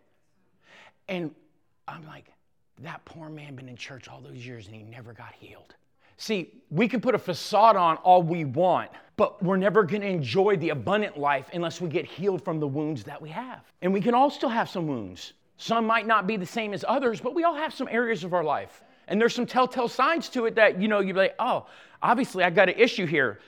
And 1.08 1.34
I'm 1.88 2.06
like, 2.06 2.26
that 2.82 3.04
poor 3.04 3.28
man 3.28 3.56
been 3.56 3.68
in 3.68 3.76
church 3.76 4.06
all 4.06 4.20
those 4.20 4.46
years 4.46 4.66
and 4.66 4.76
he 4.76 4.84
never 4.84 5.12
got 5.12 5.32
healed. 5.40 5.74
See, 6.18 6.52
we 6.70 6.88
can 6.88 7.00
put 7.00 7.14
a 7.14 7.18
facade 7.18 7.76
on 7.76 7.96
all 7.98 8.22
we 8.22 8.44
want, 8.44 8.90
but 9.16 9.42
we're 9.42 9.56
never 9.56 9.84
going 9.84 10.02
to 10.02 10.08
enjoy 10.08 10.56
the 10.56 10.70
abundant 10.70 11.16
life 11.16 11.48
unless 11.54 11.80
we 11.80 11.88
get 11.88 12.04
healed 12.04 12.44
from 12.44 12.60
the 12.60 12.66
wounds 12.66 13.04
that 13.04 13.22
we 13.22 13.30
have. 13.30 13.60
And 13.82 13.92
we 13.92 14.00
can 14.00 14.14
all 14.14 14.28
still 14.28 14.48
have 14.48 14.68
some 14.68 14.86
wounds. 14.86 15.32
Some 15.56 15.86
might 15.86 16.06
not 16.06 16.26
be 16.26 16.36
the 16.36 16.46
same 16.46 16.74
as 16.74 16.84
others, 16.86 17.20
but 17.20 17.34
we 17.34 17.44
all 17.44 17.54
have 17.54 17.72
some 17.72 17.88
areas 17.90 18.24
of 18.24 18.34
our 18.34 18.44
life. 18.44 18.82
And 19.06 19.20
there's 19.20 19.34
some 19.34 19.46
telltale 19.46 19.88
signs 19.88 20.28
to 20.30 20.46
it 20.46 20.56
that, 20.56 20.80
you 20.80 20.88
know, 20.88 21.00
you're 21.00 21.16
like, 21.16 21.34
oh, 21.38 21.66
obviously 22.02 22.44
I 22.44 22.50
got 22.50 22.68
an 22.68 22.76
issue 22.76 23.06
here. 23.06 23.38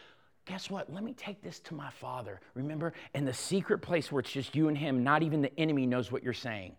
Guess 0.47 0.71
what? 0.71 0.93
Let 0.93 1.05
me 1.05 1.13
take 1.13 1.43
this 1.43 1.61
to 1.61 1.75
my 1.75 1.91
father. 1.91 2.41
Remember, 2.55 2.95
in 3.15 3.25
the 3.25 3.35
secret 3.35 3.79
place 3.81 4.11
where 4.11 4.21
it's 4.21 4.33
just 4.33 4.57
you 4.57 4.69
and 4.69 4.79
him, 4.79 5.05
not 5.05 5.23
even 5.23 5.43
the 5.43 5.57
enemy 5.59 5.87
knows 5.87 6.11
what 6.11 6.23
you're 6.23 6.33
saying. 6.33 6.73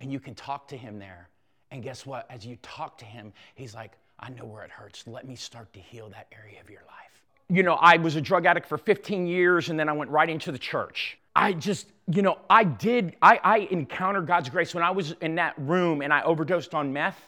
And 0.00 0.12
you 0.12 0.20
can 0.20 0.34
talk 0.34 0.68
to 0.68 0.76
him 0.76 0.98
there. 0.98 1.28
And 1.70 1.82
guess 1.82 2.04
what? 2.04 2.30
As 2.30 2.44
you 2.44 2.56
talk 2.62 2.98
to 2.98 3.04
him, 3.04 3.32
he's 3.54 3.74
like, 3.74 3.92
I 4.18 4.30
know 4.30 4.44
where 4.44 4.64
it 4.64 4.70
hurts. 4.70 5.06
Let 5.06 5.26
me 5.26 5.36
start 5.36 5.72
to 5.74 5.80
heal 5.80 6.08
that 6.10 6.26
area 6.32 6.60
of 6.60 6.70
your 6.70 6.80
life. 6.80 7.22
You 7.48 7.62
know, 7.62 7.74
I 7.74 7.96
was 7.96 8.16
a 8.16 8.20
drug 8.20 8.46
addict 8.46 8.66
for 8.66 8.78
15 8.78 9.26
years 9.26 9.68
and 9.68 9.78
then 9.78 9.88
I 9.88 9.92
went 9.92 10.10
right 10.10 10.28
into 10.28 10.50
the 10.50 10.58
church. 10.58 11.18
I 11.34 11.52
just, 11.52 11.88
you 12.10 12.22
know, 12.22 12.38
I 12.48 12.64
did, 12.64 13.16
I, 13.20 13.38
I 13.44 13.58
encountered 13.70 14.26
God's 14.26 14.48
grace 14.48 14.74
when 14.74 14.82
I 14.82 14.90
was 14.90 15.12
in 15.20 15.34
that 15.36 15.54
room 15.58 16.00
and 16.00 16.12
I 16.12 16.22
overdosed 16.22 16.74
on 16.74 16.92
meth. 16.92 17.20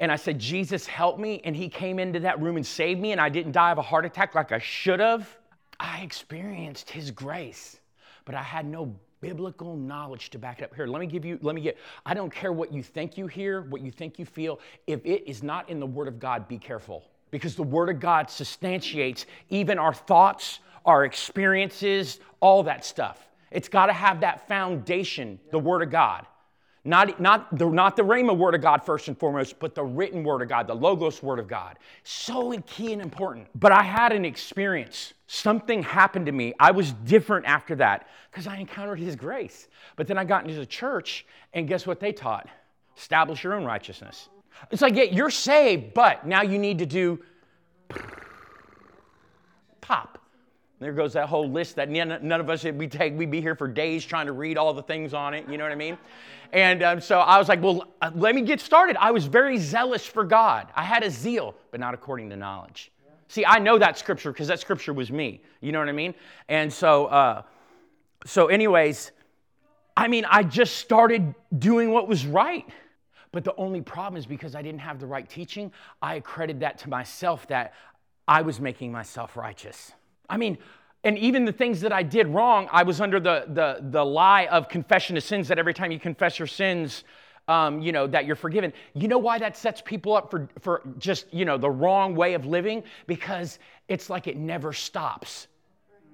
And 0.00 0.10
I 0.10 0.16
said, 0.16 0.38
Jesus, 0.38 0.86
help 0.86 1.18
me. 1.18 1.40
And 1.44 1.54
he 1.54 1.68
came 1.68 1.98
into 1.98 2.20
that 2.20 2.40
room 2.40 2.56
and 2.56 2.66
saved 2.66 3.00
me, 3.00 3.12
and 3.12 3.20
I 3.20 3.28
didn't 3.28 3.52
die 3.52 3.70
of 3.70 3.78
a 3.78 3.82
heart 3.82 4.04
attack 4.04 4.34
like 4.34 4.50
I 4.50 4.58
should 4.58 5.00
have. 5.00 5.36
I 5.78 6.00
experienced 6.00 6.90
his 6.90 7.10
grace, 7.10 7.78
but 8.24 8.34
I 8.34 8.42
had 8.42 8.66
no 8.66 8.94
biblical 9.24 9.76
knowledge 9.76 10.28
to 10.30 10.38
back 10.38 10.60
it 10.60 10.64
up. 10.64 10.74
Here, 10.74 10.86
let 10.86 11.00
me 11.00 11.06
give 11.06 11.24
you, 11.24 11.38
let 11.40 11.54
me 11.54 11.62
get, 11.62 11.78
I 12.04 12.12
don't 12.12 12.32
care 12.32 12.52
what 12.52 12.72
you 12.72 12.82
think 12.82 13.16
you 13.16 13.26
hear, 13.26 13.62
what 13.62 13.80
you 13.80 13.90
think 13.90 14.18
you 14.18 14.26
feel. 14.26 14.60
If 14.86 15.04
it 15.06 15.28
is 15.28 15.42
not 15.42 15.70
in 15.70 15.80
the 15.80 15.86
Word 15.86 16.08
of 16.08 16.18
God, 16.18 16.46
be 16.46 16.58
careful. 16.58 17.02
Because 17.30 17.56
the 17.56 17.62
Word 17.62 17.88
of 17.88 18.00
God 18.00 18.30
substantiates 18.30 19.26
even 19.48 19.78
our 19.78 19.94
thoughts, 19.94 20.60
our 20.84 21.04
experiences, 21.04 22.20
all 22.40 22.62
that 22.64 22.84
stuff. 22.84 23.18
It's 23.50 23.68
got 23.68 23.86
to 23.86 23.92
have 23.92 24.20
that 24.20 24.46
foundation, 24.46 25.40
the 25.50 25.58
Word 25.58 25.82
of 25.82 25.90
God. 25.90 26.26
Not, 26.86 27.18
not, 27.18 27.56
the, 27.56 27.66
not 27.70 27.96
the 27.96 28.02
Rhema 28.02 28.36
word 28.36 28.54
of 28.54 28.60
God 28.60 28.84
first 28.84 29.08
and 29.08 29.18
foremost, 29.18 29.58
but 29.58 29.74
the 29.74 29.82
written 29.82 30.22
word 30.22 30.42
of 30.42 30.50
God, 30.50 30.66
the 30.66 30.74
Logos 30.74 31.22
word 31.22 31.38
of 31.38 31.48
God. 31.48 31.78
So 32.02 32.52
key 32.66 32.92
and 32.92 33.00
important. 33.00 33.48
But 33.54 33.72
I 33.72 33.82
had 33.82 34.12
an 34.12 34.26
experience. 34.26 35.14
Something 35.26 35.82
happened 35.82 36.26
to 36.26 36.32
me. 36.32 36.52
I 36.60 36.72
was 36.72 36.92
different 36.92 37.46
after 37.46 37.74
that 37.76 38.08
because 38.30 38.46
I 38.46 38.58
encountered 38.58 38.98
His 38.98 39.16
grace. 39.16 39.68
But 39.96 40.06
then 40.06 40.18
I 40.18 40.24
got 40.24 40.44
into 40.44 40.56
the 40.56 40.66
church, 40.66 41.24
and 41.54 41.66
guess 41.66 41.86
what 41.86 42.00
they 42.00 42.12
taught? 42.12 42.48
Establish 42.98 43.42
your 43.44 43.54
own 43.54 43.64
righteousness. 43.64 44.28
It's 44.70 44.82
like, 44.82 44.94
yeah, 44.94 45.04
you're 45.04 45.30
saved, 45.30 45.94
but 45.94 46.26
now 46.26 46.42
you 46.42 46.58
need 46.58 46.78
to 46.80 46.86
do 46.86 47.18
pop. 49.80 50.18
There 50.80 50.92
goes 50.92 51.12
that 51.12 51.28
whole 51.28 51.48
list 51.48 51.76
that 51.76 51.88
none, 51.88 52.32
of 52.32 52.50
us 52.50 52.64
we 52.64 52.88
take. 52.88 53.16
We'd 53.16 53.30
be 53.30 53.40
here 53.40 53.54
for 53.54 53.68
days 53.68 54.04
trying 54.04 54.26
to 54.26 54.32
read 54.32 54.58
all 54.58 54.74
the 54.74 54.82
things 54.82 55.14
on 55.14 55.32
it. 55.32 55.48
You 55.48 55.56
know 55.56 55.64
what 55.64 55.72
I 55.72 55.76
mean? 55.76 55.96
And 56.52 56.82
um, 56.82 57.00
so 57.00 57.20
I 57.20 57.38
was 57.38 57.48
like, 57.48 57.62
well, 57.62 57.86
uh, 58.02 58.10
let 58.14 58.34
me 58.34 58.42
get 58.42 58.60
started. 58.60 58.96
I 58.98 59.10
was 59.10 59.26
very 59.26 59.56
zealous 59.56 60.04
for 60.04 60.24
God. 60.24 60.68
I 60.74 60.82
had 60.82 61.02
a 61.02 61.10
zeal, 61.10 61.54
but 61.70 61.80
not 61.80 61.94
according 61.94 62.30
to 62.30 62.36
knowledge. 62.36 62.90
See, 63.28 63.44
I 63.44 63.58
know 63.58 63.78
that 63.78 63.98
scripture 63.98 64.32
because 64.32 64.48
that 64.48 64.60
scripture 64.60 64.92
was 64.92 65.10
me. 65.10 65.42
You 65.60 65.72
know 65.72 65.78
what 65.78 65.88
I 65.88 65.92
mean? 65.92 66.14
And 66.48 66.72
so, 66.72 67.06
uh, 67.06 67.42
so, 68.26 68.48
anyways, 68.48 69.12
I 69.96 70.08
mean, 70.08 70.24
I 70.28 70.42
just 70.42 70.76
started 70.76 71.34
doing 71.58 71.90
what 71.90 72.08
was 72.08 72.26
right. 72.26 72.66
But 73.32 73.42
the 73.42 73.54
only 73.56 73.80
problem 73.80 74.16
is 74.16 74.26
because 74.26 74.54
I 74.54 74.62
didn't 74.62 74.80
have 74.80 75.00
the 75.00 75.06
right 75.06 75.28
teaching, 75.28 75.72
I 76.00 76.16
accredited 76.16 76.60
that 76.60 76.78
to 76.78 76.88
myself 76.88 77.48
that 77.48 77.74
I 78.28 78.42
was 78.42 78.60
making 78.60 78.92
myself 78.92 79.36
righteous. 79.36 79.92
I 80.28 80.36
mean, 80.36 80.58
and 81.04 81.18
even 81.18 81.44
the 81.44 81.52
things 81.52 81.80
that 81.82 81.92
I 81.92 82.02
did 82.02 82.28
wrong, 82.28 82.68
I 82.72 82.82
was 82.82 83.00
under 83.00 83.20
the, 83.20 83.44
the, 83.48 83.78
the 83.90 84.04
lie 84.04 84.46
of 84.46 84.68
confession 84.68 85.16
of 85.16 85.22
sins 85.22 85.48
that 85.48 85.58
every 85.58 85.74
time 85.74 85.90
you 85.92 86.00
confess 86.00 86.38
your 86.38 86.48
sins, 86.48 87.04
um, 87.46 87.82
you 87.82 87.92
know, 87.92 88.06
that 88.06 88.24
you're 88.24 88.36
forgiven. 88.36 88.72
You 88.94 89.08
know 89.08 89.18
why 89.18 89.38
that 89.38 89.56
sets 89.56 89.82
people 89.82 90.14
up 90.14 90.30
for, 90.30 90.48
for 90.60 90.82
just, 90.98 91.32
you 91.32 91.44
know, 91.44 91.58
the 91.58 91.70
wrong 91.70 92.14
way 92.14 92.32
of 92.32 92.46
living? 92.46 92.82
Because 93.06 93.58
it's 93.88 94.08
like 94.08 94.26
it 94.26 94.38
never 94.38 94.72
stops. 94.72 95.48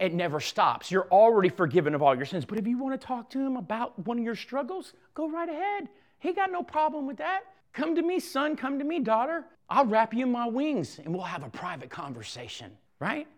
It 0.01 0.13
never 0.13 0.41
stops. 0.41 0.91
You're 0.91 1.07
already 1.13 1.51
forgiven 1.51 1.95
of 1.95 2.03
all 2.03 2.17
your 2.17 2.25
sins. 2.25 2.45
But 2.45 2.59
if 2.59 2.67
you 2.67 2.79
want 2.79 2.99
to 3.01 3.07
talk 3.07 3.31
to 3.31 3.39
him 3.39 3.57
about 3.57 3.97
one 4.07 4.19
of 4.19 4.25
your 4.25 4.35
struggles, 4.35 4.95
go 5.15 5.29
right 5.29 5.49
ahead. 5.49 5.89
He 6.19 6.33
got 6.33 6.51
no 6.51 6.63
problem 6.63 7.07
with 7.07 7.19
that. 7.19 7.43
Come 7.73 7.95
to 7.95 8.03
me, 8.03 8.19
son. 8.19 8.57
Come 8.57 8.79
to 8.79 8.85
me, 8.85 8.99
daughter. 8.99 9.45
I'll 9.69 9.87
wrap 9.87 10.13
you 10.13 10.27
in 10.27 10.33
my 10.33 10.49
wings 10.49 10.99
and 10.99 11.15
we'll 11.15 11.23
have 11.23 11.45
a 11.45 11.51
private 11.51 11.91
conversation, 11.91 12.73
right? 12.99 13.29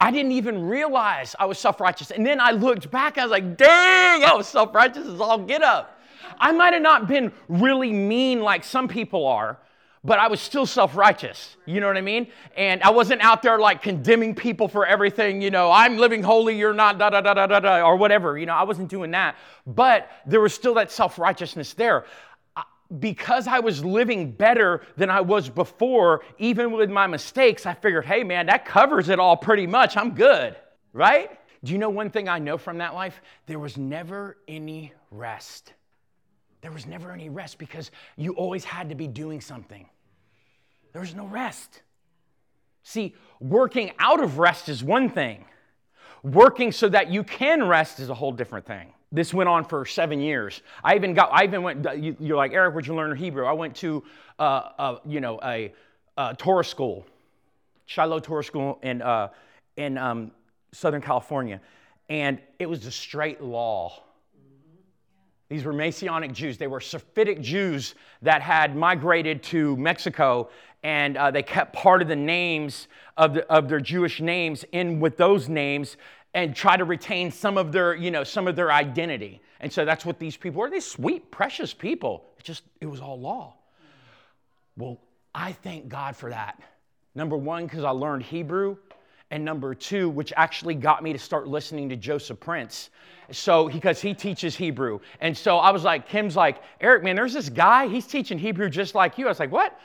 I 0.00 0.10
didn't 0.10 0.32
even 0.32 0.62
realize 0.66 1.34
I 1.38 1.46
was 1.46 1.58
self 1.58 1.80
righteous. 1.80 2.10
And 2.10 2.24
then 2.24 2.40
I 2.40 2.52
looked 2.52 2.90
back, 2.90 3.18
I 3.18 3.24
was 3.24 3.30
like, 3.30 3.56
dang, 3.56 4.24
I 4.24 4.32
was 4.34 4.46
self 4.46 4.74
righteous 4.74 5.06
as 5.06 5.20
all 5.20 5.38
get 5.38 5.62
up. 5.62 6.00
I 6.38 6.52
might 6.52 6.72
have 6.72 6.82
not 6.82 7.08
been 7.08 7.32
really 7.48 7.92
mean 7.92 8.40
like 8.40 8.62
some 8.62 8.86
people 8.86 9.26
are, 9.26 9.58
but 10.04 10.20
I 10.20 10.28
was 10.28 10.40
still 10.40 10.66
self 10.66 10.96
righteous. 10.96 11.56
You 11.66 11.80
know 11.80 11.88
what 11.88 11.96
I 11.96 12.00
mean? 12.00 12.28
And 12.56 12.80
I 12.84 12.90
wasn't 12.90 13.22
out 13.22 13.42
there 13.42 13.58
like 13.58 13.82
condemning 13.82 14.36
people 14.36 14.68
for 14.68 14.86
everything, 14.86 15.42
you 15.42 15.50
know, 15.50 15.70
I'm 15.72 15.96
living 15.96 16.22
holy, 16.22 16.56
you're 16.56 16.74
not, 16.74 16.98
da 16.98 17.10
da 17.10 17.20
da 17.20 17.34
da 17.34 17.46
da 17.48 17.58
da, 17.60 17.82
or 17.82 17.96
whatever. 17.96 18.38
You 18.38 18.46
know, 18.46 18.54
I 18.54 18.62
wasn't 18.62 18.88
doing 18.88 19.10
that. 19.12 19.34
But 19.66 20.10
there 20.26 20.40
was 20.40 20.54
still 20.54 20.74
that 20.74 20.92
self 20.92 21.18
righteousness 21.18 21.74
there 21.74 22.04
because 22.98 23.46
I 23.46 23.60
was 23.60 23.84
living 23.84 24.32
better 24.32 24.82
than 24.96 25.10
I 25.10 25.20
was 25.20 25.48
before, 25.48 26.22
even 26.38 26.72
with 26.72 26.90
my 26.90 27.06
mistakes, 27.06 27.66
I 27.66 27.74
figured, 27.74 28.06
hey 28.06 28.24
man, 28.24 28.46
that 28.46 28.64
covers 28.64 29.08
it 29.08 29.18
all 29.18 29.36
pretty 29.36 29.66
much. 29.66 29.96
I'm 29.96 30.14
good, 30.14 30.56
right? 30.92 31.38
Do 31.64 31.72
you 31.72 31.78
know 31.78 31.90
one 31.90 32.10
thing 32.10 32.28
I 32.28 32.38
know 32.38 32.56
from 32.56 32.78
that 32.78 32.94
life? 32.94 33.20
There 33.46 33.58
was 33.58 33.76
never 33.76 34.38
any 34.46 34.92
rest. 35.10 35.72
There 36.60 36.72
was 36.72 36.86
never 36.86 37.12
any 37.12 37.28
rest 37.28 37.58
because 37.58 37.90
you 38.16 38.32
always 38.34 38.64
had 38.64 38.88
to 38.88 38.94
be 38.94 39.06
doing 39.06 39.40
something. 39.40 39.88
There 40.92 41.00
was 41.02 41.14
no 41.14 41.26
rest. 41.26 41.82
See, 42.82 43.14
working 43.38 43.92
out 43.98 44.22
of 44.22 44.38
rest 44.38 44.68
is 44.68 44.82
one 44.82 45.10
thing, 45.10 45.44
working 46.22 46.72
so 46.72 46.88
that 46.88 47.10
you 47.10 47.22
can 47.22 47.68
rest 47.68 48.00
is 48.00 48.08
a 48.08 48.14
whole 48.14 48.32
different 48.32 48.66
thing. 48.66 48.94
This 49.10 49.32
went 49.32 49.48
on 49.48 49.64
for 49.64 49.86
seven 49.86 50.20
years. 50.20 50.60
I 50.84 50.94
even 50.94 51.14
got, 51.14 51.30
I 51.32 51.44
even 51.44 51.62
went, 51.62 51.86
you're 52.20 52.36
like, 52.36 52.52
Eric, 52.52 52.74
where'd 52.74 52.86
you 52.86 52.94
learn 52.94 53.16
Hebrew? 53.16 53.46
I 53.46 53.52
went 53.52 53.74
to, 53.76 54.04
uh, 54.38 54.42
uh, 54.78 54.98
you 55.06 55.20
know, 55.20 55.40
a, 55.42 55.72
a, 56.18 56.34
Torah 56.36 56.64
school, 56.64 57.06
Shiloh 57.86 58.20
Torah 58.20 58.44
School 58.44 58.78
in, 58.82 59.00
uh, 59.00 59.28
in 59.76 59.96
um, 59.96 60.30
Southern 60.72 61.00
California. 61.00 61.60
And 62.10 62.38
it 62.58 62.66
was 62.66 62.84
a 62.84 62.90
straight 62.90 63.42
law. 63.42 64.02
These 65.48 65.64
were 65.64 65.72
Messianic 65.72 66.32
Jews. 66.32 66.58
They 66.58 66.66
were 66.66 66.80
Sephardic 66.80 67.40
Jews 67.40 67.94
that 68.20 68.42
had 68.42 68.76
migrated 68.76 69.42
to 69.44 69.74
Mexico, 69.78 70.50
and 70.82 71.16
uh, 71.16 71.30
they 71.30 71.42
kept 71.42 71.72
part 71.72 72.02
of 72.02 72.08
the 72.08 72.16
names 72.16 72.88
of, 73.16 73.32
the, 73.32 73.50
of 73.50 73.68
their 73.68 73.80
Jewish 73.80 74.20
names 74.20 74.66
in 74.72 75.00
with 75.00 75.16
those 75.16 75.48
names 75.48 75.96
and 76.38 76.54
try 76.54 76.76
to 76.76 76.84
retain 76.84 77.32
some 77.32 77.58
of 77.58 77.72
their, 77.72 77.96
you 77.96 78.12
know, 78.12 78.22
some 78.22 78.46
of 78.46 78.54
their 78.54 78.70
identity. 78.70 79.40
And 79.58 79.72
so 79.72 79.84
that's 79.84 80.06
what 80.06 80.20
these 80.20 80.36
people 80.36 80.60
were. 80.60 80.70
These 80.70 80.86
sweet, 80.86 81.32
precious 81.32 81.74
people. 81.74 82.26
It 82.38 82.44
just, 82.44 82.62
it 82.80 82.86
was 82.86 83.00
all 83.00 83.18
law. 83.18 83.54
Well, 84.76 85.00
I 85.34 85.50
thank 85.50 85.88
God 85.88 86.14
for 86.14 86.30
that. 86.30 86.62
Number 87.16 87.36
one, 87.36 87.64
because 87.64 87.82
I 87.82 87.90
learned 87.90 88.22
Hebrew. 88.22 88.76
And 89.32 89.44
number 89.44 89.74
two, 89.74 90.08
which 90.10 90.32
actually 90.36 90.76
got 90.76 91.02
me 91.02 91.12
to 91.12 91.18
start 91.18 91.48
listening 91.48 91.88
to 91.88 91.96
Joseph 91.96 92.38
Prince. 92.38 92.90
So, 93.32 93.68
because 93.68 94.00
he 94.00 94.14
teaches 94.14 94.54
Hebrew. 94.54 95.00
And 95.20 95.36
so 95.36 95.58
I 95.58 95.72
was 95.72 95.82
like, 95.82 96.08
Kim's 96.08 96.36
like, 96.36 96.62
Eric, 96.80 97.02
man, 97.02 97.16
there's 97.16 97.34
this 97.34 97.48
guy, 97.48 97.88
he's 97.88 98.06
teaching 98.06 98.38
Hebrew 98.38 98.70
just 98.70 98.94
like 98.94 99.18
you. 99.18 99.26
I 99.26 99.28
was 99.28 99.40
like, 99.40 99.50
what? 99.50 99.78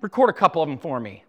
Record 0.00 0.30
a 0.30 0.34
couple 0.34 0.62
of 0.62 0.68
them 0.68 0.78
for 0.78 1.00
me. 1.00 1.24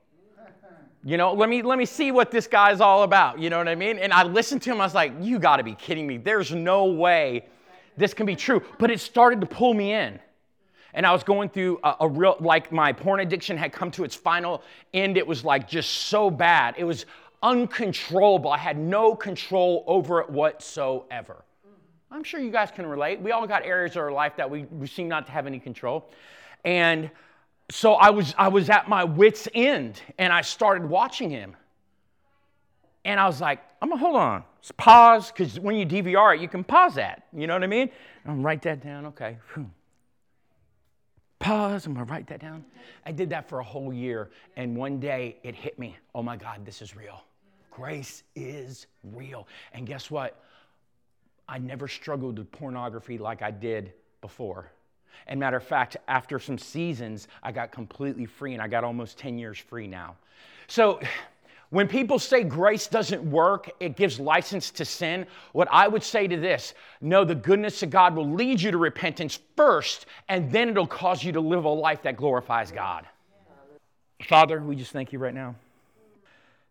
You 1.03 1.17
know, 1.17 1.33
let 1.33 1.49
me 1.49 1.63
let 1.63 1.79
me 1.79 1.85
see 1.85 2.11
what 2.11 2.29
this 2.29 2.45
guy's 2.45 2.79
all 2.79 3.03
about. 3.03 3.39
You 3.39 3.49
know 3.49 3.57
what 3.57 3.67
I 3.67 3.75
mean? 3.75 3.97
And 3.97 4.13
I 4.13 4.23
listened 4.23 4.61
to 4.63 4.71
him. 4.71 4.79
I 4.79 4.85
was 4.85 4.93
like, 4.93 5.13
you 5.19 5.39
got 5.39 5.57
to 5.57 5.63
be 5.63 5.73
kidding 5.73 6.05
me. 6.05 6.17
There's 6.17 6.51
no 6.51 6.85
way 6.85 7.47
this 7.97 8.13
can 8.13 8.25
be 8.25 8.35
true. 8.35 8.61
But 8.77 8.91
it 8.91 8.99
started 8.99 9.41
to 9.41 9.47
pull 9.47 9.73
me 9.73 9.93
in. 9.93 10.19
And 10.93 11.05
I 11.05 11.13
was 11.13 11.23
going 11.23 11.49
through 11.49 11.79
a, 11.83 11.95
a, 12.01 12.07
real, 12.07 12.35
like 12.39 12.71
my 12.71 12.91
porn 12.91 13.21
addiction 13.21 13.57
had 13.57 13.71
come 13.71 13.91
to 13.91 14.03
its 14.03 14.15
final 14.15 14.61
end. 14.93 15.17
It 15.17 15.25
was 15.25 15.45
like 15.45 15.67
just 15.67 15.89
so 15.89 16.29
bad. 16.29 16.75
It 16.77 16.83
was 16.83 17.05
uncontrollable. 17.41 18.51
I 18.51 18.57
had 18.57 18.77
no 18.77 19.15
control 19.15 19.83
over 19.87 20.19
it 20.19 20.29
whatsoever. 20.29 21.43
I'm 22.11 22.23
sure 22.23 22.41
you 22.41 22.51
guys 22.51 22.71
can 22.71 22.85
relate. 22.85 23.21
We 23.21 23.31
all 23.31 23.47
got 23.47 23.63
areas 23.63 23.95
of 23.95 24.01
our 24.01 24.11
life 24.11 24.35
that 24.35 24.49
we, 24.49 24.63
we 24.63 24.85
seem 24.85 25.07
not 25.07 25.25
to 25.27 25.31
have 25.31 25.47
any 25.47 25.59
control. 25.59 26.09
And 26.65 27.09
so 27.71 27.93
I 27.93 28.10
was, 28.10 28.36
I 28.38 28.49
was 28.49 28.69
at 28.69 28.89
my 28.89 29.03
wits' 29.03 29.47
end 29.53 30.01
and 30.17 30.34
I 30.34 30.41
started 30.41 30.88
watching 30.88 31.29
him. 31.29 31.55
And 33.03 33.19
I 33.19 33.25
was 33.25 33.41
like, 33.41 33.60
I'm 33.81 33.89
gonna 33.89 33.99
hold 33.99 34.15
on, 34.15 34.43
Just 34.62 34.77
pause, 34.77 35.31
because 35.31 35.60
when 35.60 35.75
you 35.75 35.86
DVR 35.86 36.36
it, 36.36 36.41
you 36.41 36.47
can 36.47 36.63
pause 36.63 36.95
that. 36.95 37.23
You 37.34 37.47
know 37.47 37.53
what 37.53 37.63
I 37.63 37.67
mean? 37.67 37.89
I'm 38.25 38.34
gonna 38.34 38.41
write 38.43 38.62
that 38.63 38.84
down, 38.84 39.07
okay. 39.07 39.38
Pause, 41.39 41.88
I'm 41.88 41.93
gonna 41.93 42.05
write 42.05 42.27
that 42.27 42.39
down. 42.39 42.63
I 43.05 43.12
did 43.12 43.31
that 43.31 43.49
for 43.49 43.60
a 43.60 43.63
whole 43.63 43.91
year, 43.91 44.29
and 44.55 44.75
one 44.75 44.99
day 44.99 45.38
it 45.41 45.55
hit 45.55 45.79
me. 45.79 45.97
Oh 46.13 46.21
my 46.21 46.38
God, 46.38 46.63
this 46.63 46.81
is 46.81 46.95
real. 46.95 47.23
Grace 47.71 48.23
is 48.36 48.86
real. 49.03 49.47
And 49.73 49.88
guess 49.88 50.12
what? 50.12 50.43
I 51.49 51.57
never 51.57 51.88
struggled 51.88 52.38
with 52.38 52.51
pornography 52.51 53.17
like 53.17 53.41
I 53.41 53.49
did 53.49 53.93
before. 54.21 54.71
And 55.28 55.39
matter 55.39 55.58
of 55.58 55.63
fact, 55.63 55.97
after 56.08 56.39
some 56.39 56.58
seasons, 56.58 57.28
I 57.43 57.52
got 57.52 57.71
completely 57.71 58.26
free 58.26 58.54
and 58.54 58.62
I 58.62 58.67
got 58.67 58.84
almost 58.84 59.17
10 59.17 59.38
years 59.38 59.58
free 59.58 59.88
now. 59.88 60.15
So 60.67 61.00
when 61.71 61.88
people 61.88 62.19
say 62.19 62.43
grace 62.43 62.88
doesn't 62.88 63.24
work, 63.24 63.71
it 63.80 63.95
gives 63.95 64.19
license 64.19 64.71
to 64.71 64.84
sin, 64.84 65.26
what 65.54 65.69
I 65.71 65.88
would 65.88 66.04
say 66.04 66.28
to 66.28 66.38
this 66.38 66.74
no, 67.00 67.24
the 67.24 67.34
goodness 67.34 67.82
of 67.82 67.89
God 67.89 68.15
will 68.15 68.30
lead 68.30 68.62
you 68.62 68.71
to 68.71 68.78
repentance 68.78 69.39
first, 69.56 70.06
and 70.28 70.52
then 70.52 70.69
it'll 70.69 70.86
cause 70.86 71.24
you 71.24 71.32
to 71.32 71.39
live 71.39 71.63
a 71.63 71.69
life 71.69 72.02
that 72.04 72.17
glorifies 72.17 72.71
God. 72.71 73.08
Father, 74.28 74.62
we 74.62 74.76
just 74.76 74.91
thank 74.91 75.13
you 75.13 75.19
right 75.19 75.34
now. 75.34 75.56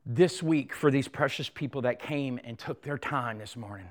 This 0.04 0.42
week, 0.42 0.74
for 0.74 0.90
these 0.90 1.08
precious 1.08 1.48
people 1.48 1.82
that 1.82 2.00
came 2.00 2.38
and 2.44 2.58
took 2.58 2.82
their 2.82 2.98
time 2.98 3.38
this 3.38 3.56
morning, 3.56 3.88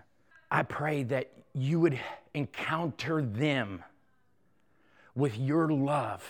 I 0.52 0.62
pray 0.62 1.04
that 1.04 1.32
you 1.54 1.80
would 1.80 2.00
encounter 2.36 3.24
them 3.24 3.84
with 5.20 5.38
your 5.38 5.70
love 5.70 6.24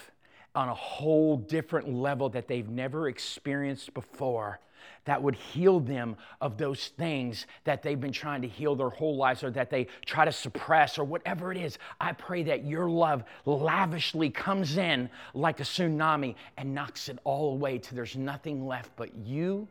on 0.56 0.68
a 0.68 0.74
whole 0.74 1.38
different 1.38 1.94
level 1.94 2.30
that 2.30 2.48
they've 2.48 2.70
never 2.70 3.08
experienced 3.08 3.94
before 3.94 4.60
that 5.06 5.22
would 5.22 5.36
heal 5.36 5.80
them 5.80 6.16
of 6.42 6.58
those 6.58 6.90
things 6.90 7.46
that 7.64 7.82
they've 7.82 8.00
been 8.00 8.12
trying 8.12 8.42
to 8.42 8.48
heal 8.48 8.76
their 8.76 8.90
whole 8.90 9.16
lives 9.16 9.44
or 9.44 9.52
that 9.52 9.70
they 9.70 9.88
try 10.06 10.26
to 10.26 10.32
suppress 10.32 10.98
or 10.98 11.04
whatever 11.04 11.52
it 11.52 11.58
is. 11.58 11.78
I 12.00 12.14
pray 12.14 12.44
that 12.44 12.66
your 12.66 12.90
love 12.90 13.24
lavishly 13.46 14.30
comes 14.30 14.78
in 14.78 15.10
like 15.34 15.60
a 15.60 15.64
tsunami 15.64 16.36
and 16.58 16.74
knocks 16.74 17.10
it 17.10 17.20
all 17.24 17.54
away 17.54 17.78
till 17.78 17.96
there's 17.96 18.16
nothing 18.16 18.66
left 18.68 18.92
but 18.96 19.16
you, 19.16 19.68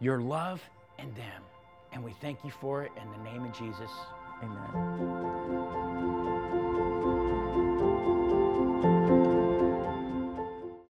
your 0.00 0.20
love, 0.20 0.60
and 0.98 1.14
them. 1.14 1.42
And 1.92 2.02
we 2.02 2.12
thank 2.20 2.44
you 2.44 2.50
for 2.50 2.82
it 2.82 2.90
in 3.00 3.10
the 3.12 3.30
name 3.30 3.44
of 3.44 3.56
Jesus. 3.56 3.90
Amen. 4.42 5.83